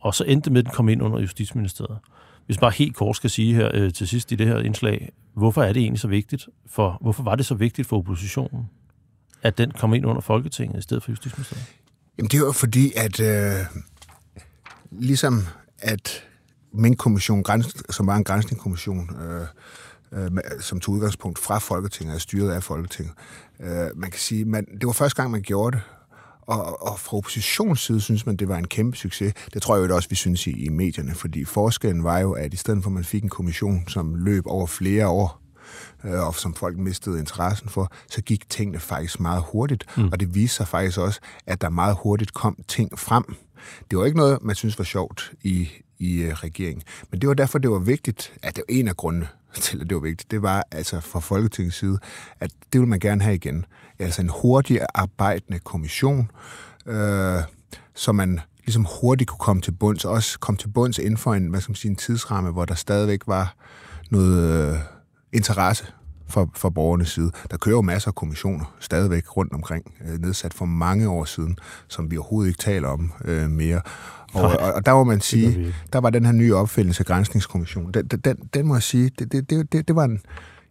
[0.00, 1.98] og så endte med, at den kom ind under Justitsministeriet.
[2.46, 5.62] Hvis bare helt kort skal sige her øh, til sidst i det her indslag, hvorfor
[5.62, 6.48] er det egentlig så vigtigt?
[6.66, 8.70] For, hvorfor var det så vigtigt for oppositionen,
[9.42, 11.66] at den kom ind under Folketinget i stedet for Justitsministeriet?
[12.18, 13.66] Jamen det var fordi, at øh,
[14.90, 15.42] ligesom
[15.78, 16.27] at
[16.72, 17.44] min kommission,
[17.90, 19.46] som var en grænsningskommission, øh,
[20.12, 23.14] øh, som tog udgangspunkt fra Folketinget og styret af Folketinget.
[23.60, 25.82] Øh, man kan sige, man, det var første gang, man gjorde det,
[26.48, 29.34] og, og fra oppositionsside synes man, det var en kæmpe succes.
[29.54, 32.54] Det tror jeg jo også, vi synes i, i medierne, fordi forskellen var jo, at
[32.54, 35.42] i stedet for, at man fik en kommission, som løb over flere år,
[36.04, 39.84] øh, og som folk mistede interessen for, så gik tingene faktisk meget hurtigt.
[39.96, 40.08] Mm.
[40.12, 43.24] Og det viste sig faktisk også, at der meget hurtigt kom ting frem.
[43.90, 46.82] Det var ikke noget, man synes var sjovt i, i øh, regeringen.
[47.10, 49.90] Men det var derfor, det var vigtigt, at det var en af grundene til, at
[49.90, 51.98] det var vigtigt, det var altså fra Folketingets side,
[52.40, 53.64] at det vil man gerne have igen.
[53.98, 56.30] Altså en hurtig arbejdende kommission,
[56.86, 57.40] øh,
[57.94, 61.48] så man ligesom hurtigt kunne komme til bunds, også komme til bunds inden for en,
[61.48, 63.54] hvad skal man sige, en tidsramme, hvor der stadigvæk var
[64.10, 64.78] noget øh,
[65.32, 65.86] interesse
[66.28, 67.30] for, for borgernes side.
[67.50, 71.58] Der kører jo masser af kommissioner stadigvæk rundt omkring, øh, nedsat for mange år siden,
[71.88, 73.80] som vi overhovedet ikke taler om øh, mere.
[74.34, 77.94] Og, og, og der må man sige, der var den her nye opfældelse af Grænsningskommissionen.
[77.94, 80.20] Den, den, den må jeg sige, det, det, det, det, det var en...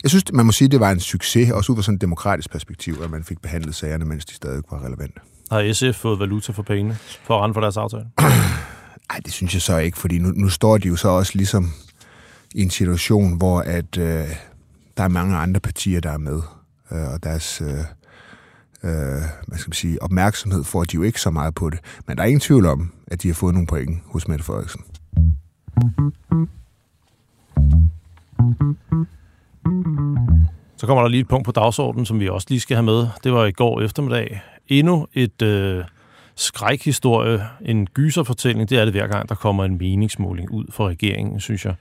[0.03, 2.51] Jeg synes, man må sige, det var en succes, også ud fra sådan et demokratisk
[2.51, 5.19] perspektiv, at man fik behandlet sagerne, mens de stadig var relevante.
[5.51, 8.05] Har SF fået valuta for pengene for at rende for deres aftale?
[9.11, 11.71] Nej, det synes jeg så ikke, fordi nu, nu står de jo så også ligesom
[12.55, 14.25] i en situation, hvor at, øh,
[14.97, 16.41] der er mange andre partier, der er med,
[16.91, 17.67] øh, og deres øh,
[18.83, 21.79] øh, hvad skal man sige, opmærksomhed får de jo ikke så meget på det.
[22.07, 24.81] Men der er ingen tvivl om, at de har fået nogle point hos Mette Frederiksen.
[30.77, 33.07] Så kommer der lige et punkt på dagsordenen, som vi også lige skal have med.
[33.23, 34.41] Det var i går eftermiddag.
[34.67, 35.83] Endnu et øh,
[36.35, 38.69] skrækhistorie, en gyserfortælling.
[38.69, 41.75] Det er det hver gang, der kommer en meningsmåling ud for regeringen, synes jeg.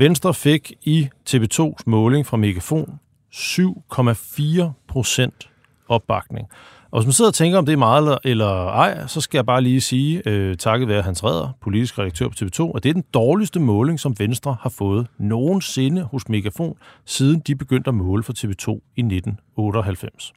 [0.00, 2.98] Venstre fik i TV2's måling fra Megafon
[3.34, 5.50] 7,4 procent
[5.88, 6.48] opbakning.
[6.90, 9.46] Og hvis man sidder og tænker, om det er meget eller ej, så skal jeg
[9.46, 12.92] bare lige sige, øh, takket være Hans Redder, politisk redaktør på TV2, at det er
[12.92, 18.22] den dårligste måling, som Venstre har fået nogensinde hos Megafon, siden de begyndte at måle
[18.22, 20.32] for TV2 i 1998.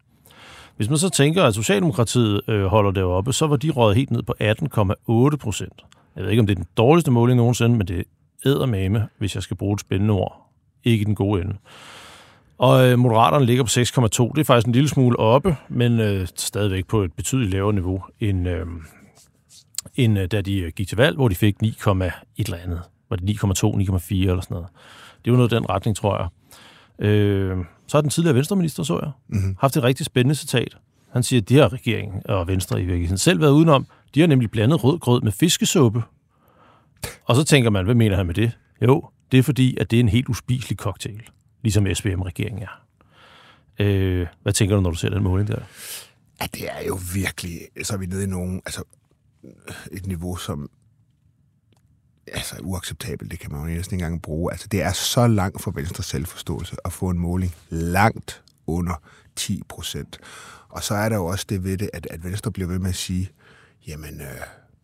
[0.78, 4.12] Hvis man så tænker, at Socialdemokratiet øh, holder det oppe, så var de røget helt
[4.12, 5.86] ned på 18,8 procent.
[6.16, 8.04] Jeg ved ikke, om det er den dårligste måling nogensinde, men det
[8.46, 10.52] er mame, hvis jeg skal bruge et spændende ord.
[10.84, 11.56] Ikke den gode ende.
[12.58, 14.32] Og øh, Moderaterne ligger på 6,2.
[14.36, 18.04] Det er faktisk en lille smule oppe, men øh, stadigvæk på et betydeligt lavere niveau,
[18.20, 18.66] end, øh,
[19.96, 21.76] end øh, da de øh, gik til valg, hvor de fik 9, et
[22.38, 22.82] eller andet.
[23.10, 24.68] Var det 9,2, 9,4 eller sådan noget.
[25.26, 26.28] Det var noget af den retning, tror jeg.
[27.08, 29.56] Øh, så har den tidligere venstreminister, så jeg, mm-hmm.
[29.60, 30.78] haft et rigtig spændende citat.
[31.12, 33.86] Han siger, at de her regeringen og Venstre i virkeligheden selv været udenom.
[34.16, 36.04] De har nemlig blandet rød grød med fiskesuppe.
[37.26, 38.52] Og så tænker man, hvad mener han med det?
[38.82, 41.22] Jo, det er fordi, at det er en helt uspiselig cocktail
[41.62, 42.86] ligesom SVM-regeringen er.
[43.80, 45.62] Øh, hvad tænker du, når du ser den måling der?
[46.42, 48.84] Ja, det er jo virkelig, så er vi nede i nogen, altså
[49.92, 50.70] et niveau, som
[52.28, 54.52] altså uacceptabelt, det kan man jo næsten ikke engang bruge.
[54.52, 59.02] Altså det er så langt for venstre selvforståelse at få en måling langt under
[59.36, 60.20] 10 procent.
[60.70, 62.90] Og så er der jo også det ved det, at, at Venstre bliver ved med
[62.90, 63.30] at sige,
[63.88, 64.28] jamen øh,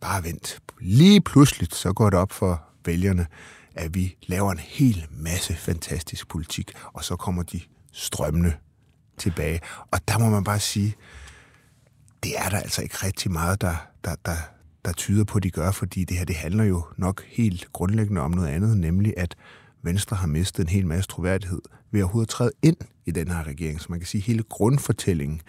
[0.00, 0.62] bare vent.
[0.80, 3.26] Lige pludselig så går det op for vælgerne,
[3.74, 7.60] at vi laver en hel masse fantastisk politik, og så kommer de
[7.92, 8.52] strømmende
[9.18, 9.60] tilbage.
[9.90, 10.94] Og der må man bare sige,
[12.22, 14.36] det er der altså ikke rigtig meget, der, der, der,
[14.84, 18.20] der tyder på, at de gør, fordi det her det handler jo nok helt grundlæggende
[18.20, 19.36] om noget andet, nemlig at
[19.82, 23.80] Venstre har mistet en hel masse troværdighed ved at træde ind i den her regering.
[23.80, 25.40] Så man kan sige, at hele grundfortællingen,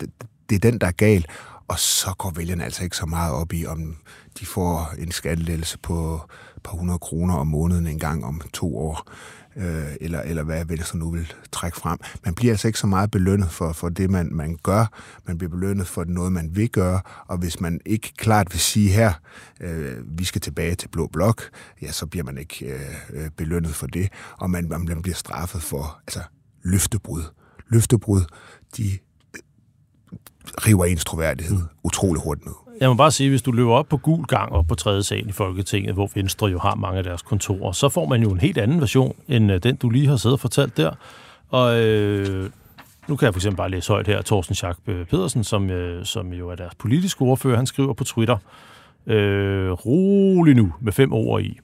[0.00, 0.10] det,
[0.48, 1.26] det er den, der er gal.
[1.68, 3.96] Og så går vælgerne altså ikke så meget op i, om
[4.38, 6.20] de får en skattelettelse på
[6.56, 9.12] et par hundrede kroner om måneden en gang om to år
[9.56, 11.98] øh, eller, eller hvad Venstre nu vil trække frem.
[12.24, 14.86] Man bliver altså ikke så meget belønnet for, for det, man, man gør.
[15.26, 18.88] Man bliver belønnet for noget, man vil gøre, og hvis man ikke klart vil sige
[18.88, 19.12] her,
[19.60, 21.42] øh, vi skal tilbage til Blå Blok,
[21.82, 22.66] ja, så bliver man ikke
[23.10, 26.20] øh, belønnet for det, og man, man bliver straffet for altså,
[26.62, 27.22] løftebrud.
[27.68, 28.20] Løftebrud,
[28.76, 28.98] de
[30.66, 32.54] river ens troværdighed utrolig hurtigt ned.
[32.80, 35.28] Jeg må bare sige, hvis du løber op på gul gang op på tredje sal
[35.28, 38.40] i Folketinget, hvor Venstre jo har mange af deres kontorer, så får man jo en
[38.40, 40.90] helt anden version, end øh, den, du lige har siddet og fortalt der.
[41.50, 42.50] Og øh,
[43.08, 46.32] nu kan jeg for eksempel bare læse højt her, Thorsten Schack Pedersen, som, øh, som
[46.32, 48.36] jo er deres politiske ordfører, han skriver på Twitter,
[49.06, 51.58] øh, rolig nu med fem ord i.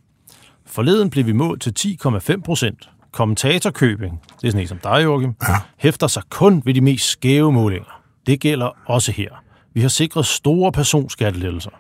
[0.67, 2.91] Forleden blev vi målt til 10,5 procent.
[3.13, 5.55] Kommentatorkøbing, det er sådan en som dig, Joachim, ja.
[5.77, 7.98] hæfter sig kun ved de mest skæve målinger.
[8.29, 9.31] Det gælder også her.
[9.75, 11.71] Vi har sikret store personskattelettelser.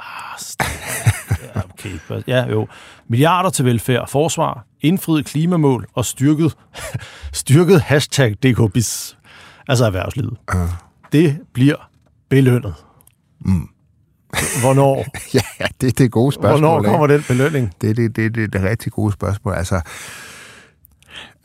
[0.00, 0.40] Ah,
[1.54, 2.22] ja, okay.
[2.26, 2.68] Ja, jo.
[3.08, 6.56] Milliarder til velfærd, forsvar, indfriet klimamål og styrket,
[7.32, 9.16] styrket hashtag DKBIS,
[9.68, 10.36] altså erhvervslivet.
[10.54, 10.60] Uh.
[11.12, 11.90] Det bliver
[12.28, 12.74] belønnet.
[13.40, 13.68] Mm.
[14.60, 15.06] Hvornår?
[15.34, 16.60] ja, det, det er gode spørgsmål.
[16.60, 17.72] Hvornår kommer den belønning?
[17.80, 19.54] Det er det, det, det, det rigtig gode spørgsmål.
[19.54, 19.80] Altså,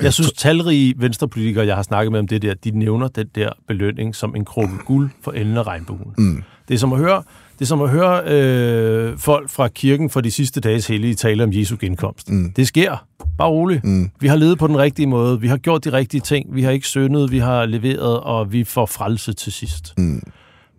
[0.01, 3.49] jeg synes, talrige venstrepolitikere, jeg har snakket med om det der, de nævner den der
[3.67, 6.13] belønning som en krukke guld for enden af regnbuen.
[6.17, 6.43] Mm.
[6.67, 10.21] Det er som at høre, det er som at høre øh, folk fra kirken for
[10.21, 12.29] de sidste dages hellige tale om Jesu genkomst.
[12.29, 12.53] Mm.
[12.53, 13.05] Det sker.
[13.37, 13.83] Bare roligt.
[13.83, 14.11] Mm.
[14.19, 15.41] Vi har levet på den rigtige måde.
[15.41, 16.55] Vi har gjort de rigtige ting.
[16.55, 17.31] Vi har ikke syndet.
[17.31, 19.93] Vi har leveret, og vi får frelse til sidst.
[19.97, 20.21] Mm.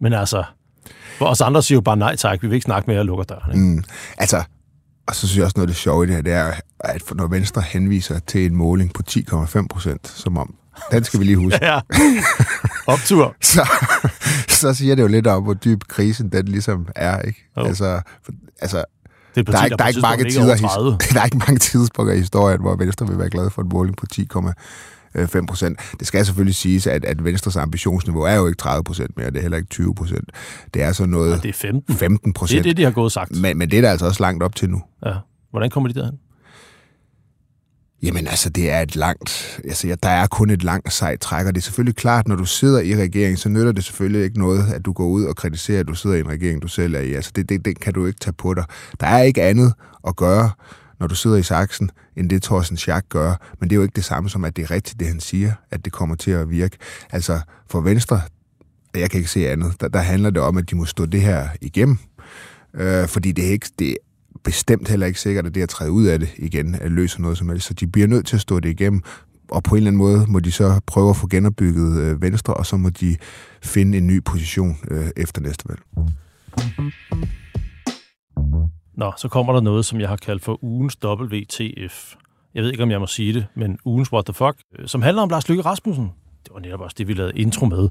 [0.00, 0.44] Men altså,
[1.18, 2.42] for os andre siger jo bare nej tak.
[2.42, 3.52] Vi vil ikke snakke mere og lukker døren.
[3.52, 3.64] Ikke?
[3.66, 3.84] Mm.
[4.18, 4.42] Altså,
[5.08, 7.02] og så synes jeg også noget af det sjove i det her, det er, at
[7.14, 10.54] når Venstre henviser til en måling på 10,5 procent, som om,
[10.90, 11.58] den skal vi lige huske.
[11.66, 11.80] ja,
[12.86, 13.36] optur.
[13.52, 13.68] så,
[14.48, 17.48] så siger det jo lidt om, hvor dyb krisen den ligesom er, ikke?
[17.56, 17.68] Oh.
[17.68, 18.84] Altså, for, altså
[19.34, 21.58] det er parti, der, er, der, der, er ikke mange tider, der er ikke mange
[21.58, 24.06] tidspunkter i historien, hvor Venstre vil være glad for en måling på
[25.26, 25.78] 5 procent.
[25.98, 29.36] Det skal selvfølgelig siges, at, at Venstres ambitionsniveau er jo ikke 30 procent mere, det
[29.36, 30.30] er heller ikke 20 procent.
[30.74, 31.30] Det er så noget...
[31.30, 31.94] Ja, det er 15.
[31.94, 32.64] 15 procent.
[32.64, 33.36] Det er det, de har gået sagt.
[33.36, 34.82] Men, men det er der altså også langt op til nu.
[35.06, 35.14] Ja.
[35.50, 36.18] Hvordan kommer de derhen?
[38.02, 39.60] Jamen altså, det er et langt...
[39.64, 42.36] Altså, ja, der er kun et langt sejt træk, og det er selvfølgelig klart, når
[42.36, 45.36] du sidder i regeringen, så nytter det selvfølgelig ikke noget, at du går ud og
[45.36, 47.14] kritiserer, at du sidder i en regering, du selv er i.
[47.14, 48.64] Altså, det, det, det kan du ikke tage på dig.
[49.00, 49.72] Der er ikke andet
[50.06, 50.50] at gøre,
[51.00, 53.54] når du sidder i saksen, end det Thorsten Schack gør.
[53.60, 55.52] Men det er jo ikke det samme som, at det er rigtigt, det han siger,
[55.70, 56.76] at det kommer til at virke.
[57.10, 58.20] Altså, for Venstre,
[58.94, 61.20] jeg kan ikke se andet, der, der handler det om, at de må stå det
[61.20, 61.98] her igennem.
[62.74, 63.96] Øh, fordi det er, ikke, det er
[64.44, 67.38] bestemt heller ikke sikkert, at det at træde ud af det igen at løser noget
[67.38, 67.66] som helst.
[67.66, 69.02] Så de bliver nødt til at stå det igennem,
[69.50, 72.54] og på en eller anden måde må de så prøve at få genopbygget øh, Venstre,
[72.54, 73.16] og så må de
[73.62, 75.80] finde en ny position øh, efter næste valg.
[78.98, 82.14] Nå, så kommer der noget, som jeg har kaldt for ugens WTF.
[82.54, 85.02] Jeg ved ikke, om jeg må sige det, men ugens What the Fuck, øh, som
[85.02, 86.12] handler om Lars Lykke Rasmussen.
[86.44, 87.88] Det var netop også det, vi lavede intro med.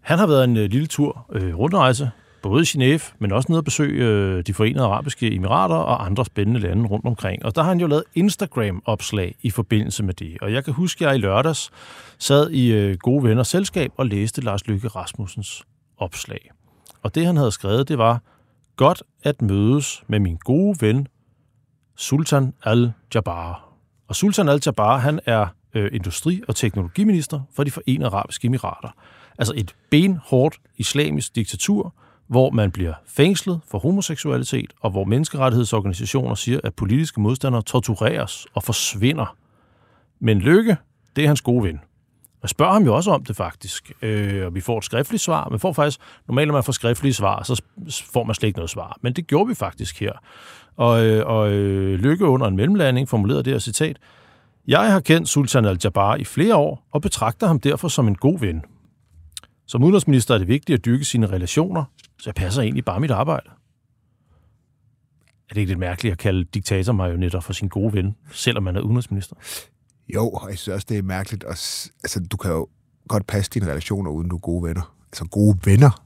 [0.00, 2.10] Han har været en øh, lille tur øh, rundrejse,
[2.42, 6.24] både i Genève, men også nede at besøge øh, de forenede arabiske emirater og andre
[6.24, 7.44] spændende lande rundt omkring.
[7.44, 10.38] Og der har han jo lavet Instagram-opslag i forbindelse med det.
[10.42, 11.70] Og jeg kan huske, at jeg i lørdags
[12.18, 15.64] sad i øh, gode venner selskab og læste Lars Lykke Rasmussens
[15.98, 16.50] opslag.
[17.02, 18.20] Og det, han havde skrevet, det var,
[18.76, 21.08] godt at mødes med min gode ven,
[21.96, 23.68] Sultan Al-Jabbar.
[24.08, 28.88] Og Sultan Al-Jabbar, han er øh, industri- og teknologiminister for de forenede arabiske emirater.
[29.38, 31.94] Altså et benhårdt islamisk diktatur,
[32.26, 38.62] hvor man bliver fængslet for homoseksualitet, og hvor menneskerettighedsorganisationer siger, at politiske modstandere tortureres og
[38.62, 39.36] forsvinder.
[40.20, 40.76] Men Lykke,
[41.16, 41.80] det er hans gode ven.
[42.46, 45.48] Jeg spørger ham jo også om det faktisk, øh, og vi får et skriftligt svar.
[45.48, 47.62] Man får faktisk, normalt når man får skriftlige svar, så
[48.12, 48.98] får man slet ikke noget svar.
[49.02, 50.12] Men det gjorde vi faktisk her.
[50.76, 53.98] Og, øh, og øh, Lykke under en mellemlanding formulerede det her citat.
[54.66, 58.38] Jeg har kendt Sultan al-Jabbar i flere år, og betragter ham derfor som en god
[58.38, 58.62] ven.
[59.66, 61.84] Som udenrigsminister er det vigtigt at dyrke sine relationer,
[62.18, 63.48] så jeg passer egentlig bare mit arbejde.
[65.50, 68.80] Er det ikke lidt mærkeligt at kalde diktatormarionetter for sin gode ven, selvom man er
[68.80, 69.36] udenrigsminister?
[70.14, 71.44] Jo, og jeg synes også, det er mærkeligt.
[71.44, 72.66] At, altså, du kan jo
[73.08, 74.92] godt passe dine relationer, uden du er gode venner.
[75.12, 76.02] Altså gode venner.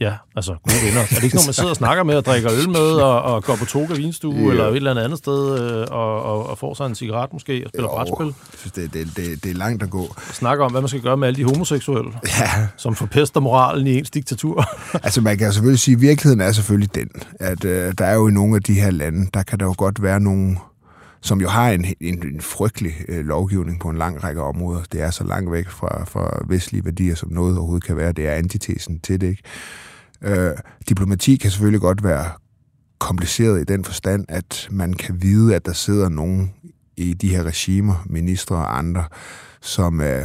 [0.00, 1.00] Ja, altså gode venner.
[1.00, 3.44] Er det ikke nogen, man sidder og snakker med og drikker øl med og, og
[3.44, 4.50] går på Toga vinstue Jo.
[4.50, 7.68] eller et eller andet sted øh, og, og, og får sig en cigaret måske og
[7.68, 8.26] spiller brætspil?
[8.26, 10.14] Jeg synes, det, det, det, det er langt at gå.
[10.32, 13.98] Snakker om, hvad man skal gøre med alle de homoseksuelle, Ja, som forpester moralen i
[13.98, 14.64] ens diktatur.
[15.06, 17.08] altså man kan selvfølgelig sige, at virkeligheden er selvfølgelig den,
[17.40, 19.74] at øh, der er jo i nogle af de her lande, der kan der jo
[19.78, 20.56] godt være nogle,
[21.26, 24.82] som jo har en, en, en frygtelig øh, lovgivning på en lang række områder.
[24.92, 28.12] Det er så langt væk fra, fra vestlige værdier, som noget overhovedet kan være.
[28.12, 29.42] Det er antitesen til det, ikke?
[30.22, 30.56] Øh,
[30.88, 32.30] diplomati kan selvfølgelig godt være
[32.98, 36.54] kompliceret i den forstand, at man kan vide, at der sidder nogen
[36.96, 39.04] i de her regimer, ministre og andre,
[39.60, 40.24] som øh,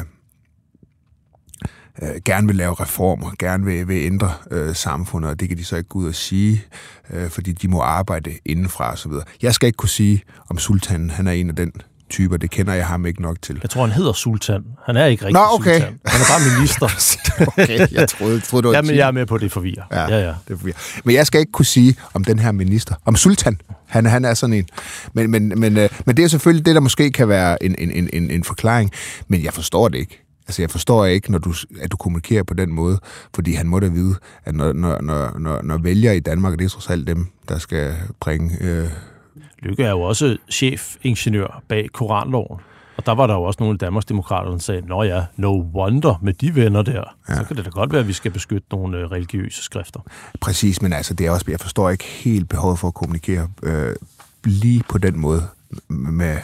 [2.01, 5.65] øh, gerne vil lave reformer, gerne vil, vil ændre øh, samfundet, og det kan de
[5.65, 6.63] så ikke gå ud og sige,
[7.09, 9.11] øh, fordi de må arbejde indenfra osv.
[9.41, 11.71] Jeg skal ikke kunne sige, om sultanen han er en af den
[12.11, 12.37] typer.
[12.37, 13.59] Det kender jeg ham ikke nok til.
[13.61, 14.63] Jeg tror, han hedder Sultan.
[14.85, 15.73] Han er ikke rigtig Nå, okay.
[15.73, 15.99] sultan.
[16.05, 16.87] Han er bare minister.
[17.47, 19.83] okay, jeg troede, troede du var Jamen, jeg er med på, det forvirrer.
[19.91, 20.33] Ja, Ja, ja.
[20.47, 20.81] Det er forvirrende.
[21.03, 23.61] men jeg skal ikke kunne sige om den her minister, om sultan.
[23.87, 24.67] Han, han er sådan en.
[25.13, 28.09] Men, men, men, øh, men det er selvfølgelig det, der måske kan være en, en,
[28.13, 28.91] en, en forklaring.
[29.27, 30.20] Men jeg forstår det ikke.
[30.47, 32.99] Altså, jeg forstår ikke, når du, at du kommunikerer på den måde,
[33.35, 34.15] fordi han må da vide,
[34.45, 37.27] at når, når, når, når, når vælgere i Danmark, og det er trods alt dem,
[37.49, 38.57] der skal bringe...
[38.61, 38.87] Øh,
[39.59, 42.59] Lykke er jo også chefingeniør bag Koranloven.
[42.97, 46.19] Og der var der jo også nogle af Danmarksdemokraterne, der sagde, Nå ja, no wonder
[46.21, 47.15] med de venner der.
[47.29, 47.35] Ja.
[47.35, 49.99] Så kan det da godt være, at vi skal beskytte nogle øh, religiøse skrifter.
[50.41, 53.95] præcis, men altså, det er også, jeg forstår ikke helt behovet for at kommunikere øh,
[54.45, 55.43] lige på den måde
[55.87, 56.37] med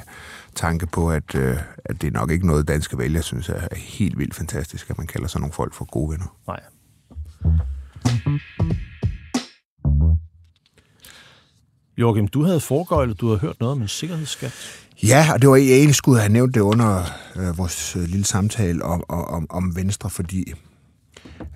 [0.58, 4.18] tanke på, at, øh, at det er nok ikke noget, danske vælgere synes er helt
[4.18, 6.38] vildt fantastisk, at man kalder sådan nogle folk for gode venner.
[6.48, 6.60] Nej.
[11.98, 14.54] Joachim, du havde foregøjlet, du havde hørt noget om en sikkerhedsskat.
[15.04, 17.04] Ja, og det var jeg egentlig skulle have nævnt det under
[17.36, 20.54] øh, vores øh, lille samtale om, om, om Venstre, fordi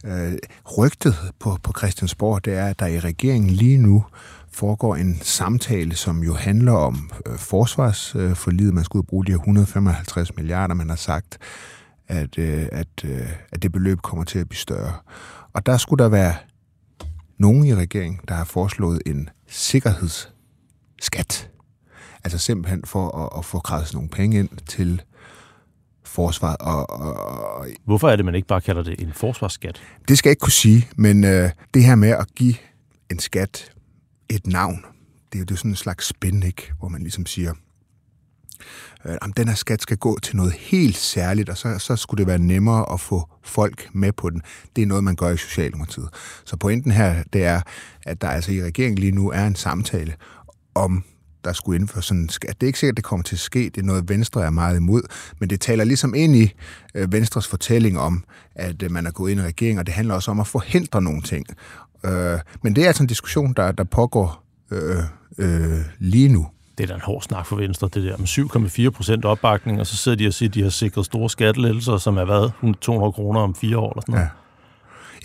[0.06, 0.34] øh,
[0.78, 4.06] rygtet på, på Christiansborg, det er, at der i regeringen lige nu
[4.54, 8.74] foregår en samtale, som jo handler om øh, forsvarsforlidet.
[8.74, 11.38] Man skulle bruge de her 155 milliarder, man har sagt,
[12.08, 14.94] at, øh, at, øh, at det beløb kommer til at blive større.
[15.54, 16.36] Og der skulle der være
[17.38, 21.50] nogen i regeringen, der har foreslået en sikkerhedsskat.
[22.24, 25.02] Altså simpelthen for at, at få krævet nogle penge ind til
[26.04, 26.58] forsvaret.
[26.60, 29.82] Og, og, og Hvorfor er det, man ikke bare kalder det en forsvarsskat?
[30.08, 32.56] det skal jeg ikke kunne sige, men øh, det her med at give
[33.12, 33.72] en skat
[34.36, 34.86] et navn,
[35.32, 36.74] det er jo det er sådan en slags spin, ikke?
[36.80, 37.54] hvor man ligesom siger,
[39.06, 42.20] øh, om den her skat skal gå til noget helt særligt, og så, så skulle
[42.20, 44.42] det være nemmere at få folk med på den.
[44.76, 46.10] Det er noget, man gør i Socialdemokratiet.
[46.46, 47.62] Så pointen her, det er,
[48.06, 50.16] at der altså i regeringen lige nu er en samtale
[50.76, 51.04] om
[51.44, 52.62] der skulle indføre sådan en skat.
[52.62, 53.60] Det er ikke sikkert, at det kommer til at ske.
[53.60, 55.02] Det er noget, Venstre er meget imod.
[55.40, 56.54] Men det taler ligesom ind i
[56.96, 58.24] øh, Venstres fortælling om,
[58.56, 61.02] at øh, man er gået ind i regeringen, og det handler også om at forhindre
[61.02, 61.46] nogle ting.
[62.06, 65.04] Øh, men det er altså en diskussion, der, der pågår øh,
[65.38, 66.48] øh, lige nu.
[66.78, 69.88] Det er da en hård snak for Venstre, det der med 7,4 procent opbakning, og
[69.88, 73.12] så sidder de og siger, at de har sikret store skattelettelser, som er hvad, 200
[73.12, 74.26] kroner om fire år eller sådan noget.
[74.26, 74.30] Ja.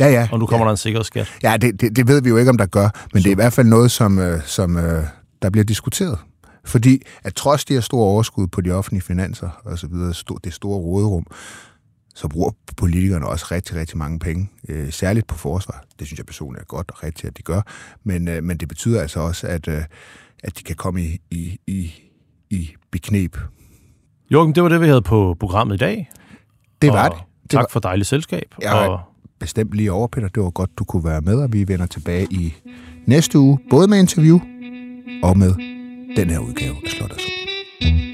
[0.01, 0.29] Ja, ja.
[0.33, 0.69] Og nu kommer ja.
[0.69, 1.33] der en sikkerhedsskat.
[1.43, 3.35] Ja, det, det, det ved vi jo ikke, om der gør, men det er i
[3.35, 5.05] hvert fald noget, som, øh, som øh,
[5.43, 6.19] der bliver diskuteret.
[6.65, 10.15] Fordi at trods de her store overskud på de offentlige finanser og så videre,
[10.45, 11.27] det store råderum,
[12.17, 15.85] så bruger politikerne også rigtig, rigtig mange penge, øh, særligt på forsvar.
[15.99, 17.61] Det synes jeg personligt er godt og rigtigt, at de gør.
[18.05, 19.83] Men, øh, men det betyder altså også, at, øh,
[20.45, 21.93] at de kan komme i, i, i,
[22.51, 23.39] i beknep.
[24.33, 26.11] Jørgen, det var det, vi havde på programmet i dag.
[26.83, 27.25] Det var og det.
[27.43, 28.55] det Tak var, for dejligt selskab.
[28.63, 29.01] Ja, og
[29.39, 30.29] bestemt lige over, Peter.
[30.29, 32.55] Det var godt, du kunne være med, og vi vender tilbage i
[33.07, 34.41] næste uge, både med interview
[35.23, 35.55] og med
[36.17, 38.06] den her udgave af Slot og Sol.